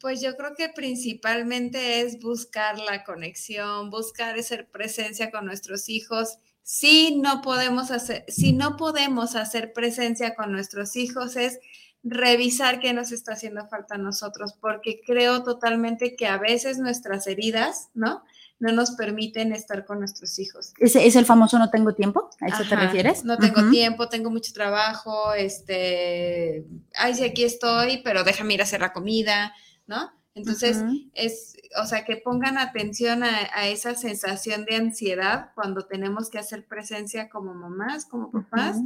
[0.00, 6.38] Pues yo creo que principalmente es buscar la conexión, buscar esa presencia con nuestros hijos
[6.64, 11.60] si no podemos hacer, si no podemos hacer presencia con nuestros hijos es
[12.02, 17.26] revisar qué nos está haciendo falta a nosotros, porque creo totalmente que a veces nuestras
[17.26, 18.24] heridas, ¿no?
[18.58, 20.72] No nos permiten estar con nuestros hijos.
[20.78, 22.30] ¿Es, es el famoso no tengo tiempo?
[22.40, 23.24] ¿A eso te refieres?
[23.24, 28.64] No tengo tiempo, tengo mucho trabajo, este, ay, sí, aquí estoy, pero déjame ir a
[28.64, 29.52] hacer la comida,
[29.86, 30.10] ¿no?
[30.34, 30.82] Entonces,
[31.14, 36.66] es, o sea, que pongan atención a, esa sensación de ansiedad cuando tenemos que hacer
[36.66, 38.78] presencia como mamás, como papás,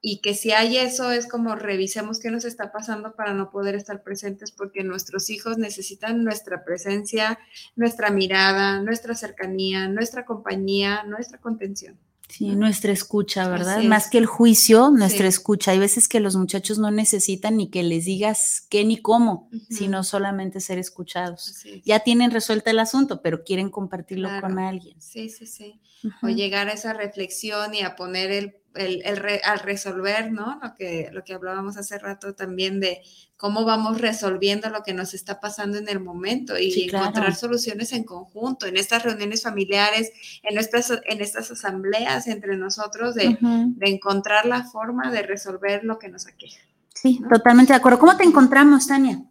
[0.00, 3.74] y que si hay eso es como revisemos qué nos está pasando para no poder
[3.74, 7.38] estar presentes porque nuestros hijos necesitan nuestra presencia,
[7.74, 11.98] nuestra mirada, nuestra cercanía, nuestra compañía, nuestra contención.
[12.28, 13.82] Sí, nuestra escucha, ¿verdad?
[13.84, 15.70] Más que el juicio, nuestra escucha.
[15.70, 20.04] Hay veces que los muchachos no necesitan ni que les digas qué ni cómo, sino
[20.04, 21.64] solamente ser escuchados.
[21.84, 25.00] Ya tienen resuelto el asunto, pero quieren compartirlo con alguien.
[25.00, 25.80] Sí, sí, sí.
[26.22, 29.02] O llegar a esa reflexión y a poner el el,
[29.44, 30.58] al resolver, ¿no?
[30.62, 33.02] Lo que, lo que hablábamos hace rato también de
[33.36, 38.04] cómo vamos resolviendo lo que nos está pasando en el momento y encontrar soluciones en
[38.04, 40.12] conjunto, en estas reuniones familiares,
[40.42, 43.38] en, nuestras, en estas asambleas entre nosotros, de,
[43.80, 46.60] encontrar la forma de resolver lo que nos aqueja.
[46.94, 48.00] Sí, totalmente de acuerdo.
[48.00, 49.22] ¿Cómo te encontramos, Tania?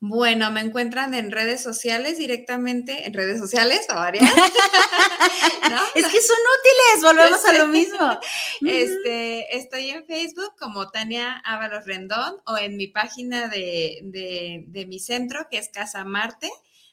[0.00, 4.30] Bueno, me encuentran en redes sociales directamente, en redes sociales o varias.
[5.94, 8.20] Es que son útiles, volvemos a lo mismo.
[8.66, 14.98] Este, estoy en Facebook como Tania Ábalos Rendón o en mi página de, de, mi
[14.98, 16.50] centro que es Casa Marte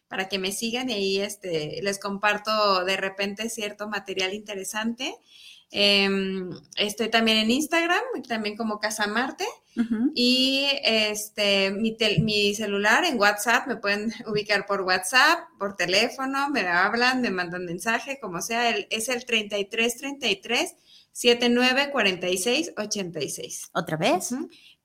[0.07, 5.15] para que me sigan y ahí este, les comparto de repente cierto material interesante.
[5.71, 9.45] Em, estoy también en Instagram, también como Casa Marte.
[10.13, 16.61] Y este, mi, mi, celular en WhatsApp, me pueden ubicar por WhatsApp, por teléfono, me
[16.67, 20.75] hablan, me mandan mensaje, como sea, el, es el 3333
[21.11, 23.69] 7946 86.
[23.73, 24.33] ¿Otra vez?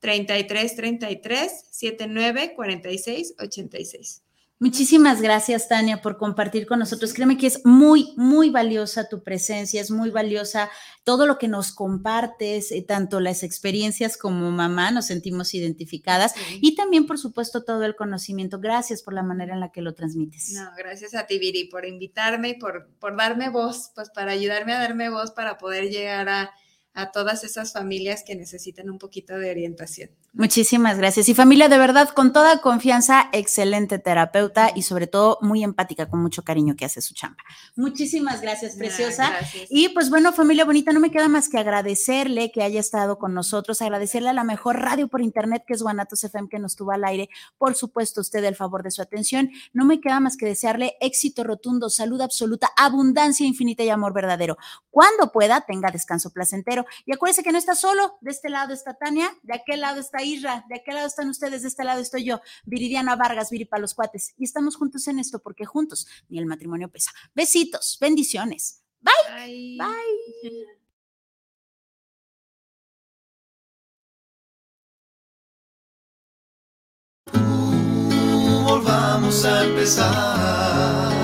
[0.00, 4.22] 3333 7946 86.
[4.60, 7.14] Muchísimas gracias, Tania, por compartir con nosotros.
[7.14, 10.68] Créeme que es muy, muy valiosa tu presencia, es muy valiosa
[11.04, 16.74] todo lo que nos compartes, eh, tanto las experiencias como mamá, nos sentimos identificadas y
[16.74, 18.58] también, por supuesto, todo el conocimiento.
[18.58, 20.50] Gracias por la manera en la que lo transmites.
[20.54, 24.72] No, gracias a ti, Viri, por invitarme y por, por darme voz, pues para ayudarme
[24.72, 26.50] a darme voz para poder llegar a
[26.98, 30.10] a todas esas familias que necesitan un poquito de orientación.
[30.38, 31.28] Muchísimas gracias.
[31.28, 36.22] Y familia, de verdad, con toda confianza, excelente terapeuta y sobre todo muy empática, con
[36.22, 37.42] mucho cariño que hace su chamba.
[37.74, 39.32] Muchísimas gracias, preciosa.
[39.68, 43.34] Y pues bueno, familia bonita, no me queda más que agradecerle que haya estado con
[43.34, 46.92] nosotros, agradecerle a la mejor radio por internet que es Guanatos FM que nos tuvo
[46.92, 47.28] al aire.
[47.58, 49.50] Por supuesto, usted el favor de su atención.
[49.72, 54.56] No me queda más que desearle éxito rotundo, salud absoluta, abundancia infinita y amor verdadero.
[54.92, 58.94] Cuando pueda, tenga descanso placentero y acuérdense que no está solo, de este lado está
[58.94, 62.24] Tania, de aquel lado está Isra, de aquel lado están ustedes, de este lado estoy
[62.24, 64.34] yo, Viridiana Vargas, Viri para los cuates.
[64.36, 67.12] Y estamos juntos en esto porque juntos ni el matrimonio pesa.
[67.34, 68.82] Besitos, bendiciones.
[69.00, 69.76] Bye.
[69.76, 69.76] Bye.
[69.78, 70.78] Bye.
[79.44, 81.17] A empezar.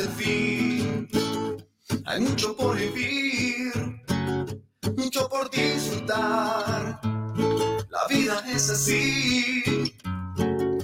[0.00, 1.08] El fin.
[2.06, 3.72] Hay mucho por vivir,
[4.96, 7.00] mucho por disfrutar.
[7.88, 9.94] La vida es así,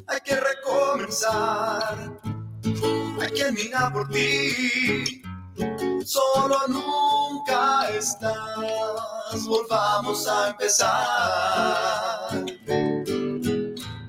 [0.06, 2.20] hay que recomenzar.
[3.20, 5.22] Hay que mirar por ti,
[6.04, 9.46] solo nunca estás.
[9.46, 12.44] Volvamos a empezar.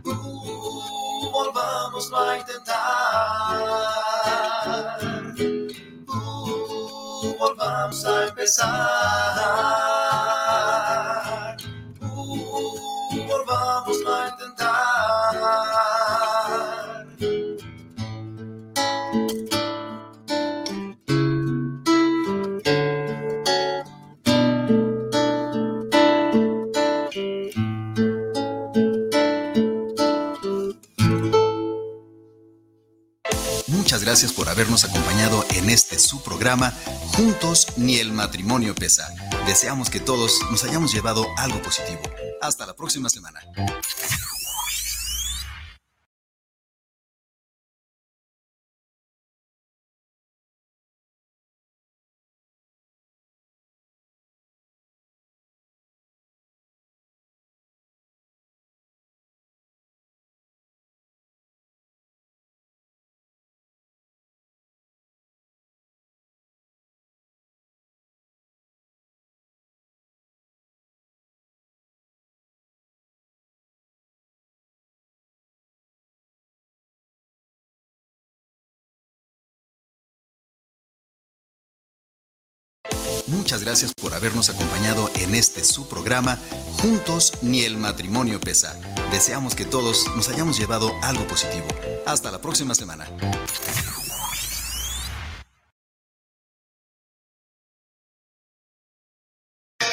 [0.04, 2.77] Uh, volvamos a intentar.
[7.58, 8.68] Volvamos a empezar.
[12.02, 12.78] Uh,
[13.28, 14.68] volvamos a intentar.
[33.68, 36.72] Muchas gracias por habernos acompañado en este su programa
[37.18, 39.12] Juntos ni el matrimonio pesa.
[39.48, 42.00] Deseamos que todos nos hayamos llevado algo positivo.
[42.42, 43.42] Hasta la próxima semana.
[83.28, 86.40] Muchas gracias por habernos acompañado en este su programa
[86.82, 88.80] Juntos ni el matrimonio pesa.
[89.12, 91.68] Deseamos que todos nos hayamos llevado algo positivo.
[92.06, 93.06] Hasta la próxima semana.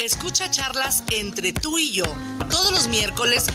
[0.01, 2.05] Escucha charlas entre tú y yo
[2.51, 3.47] todos los miércoles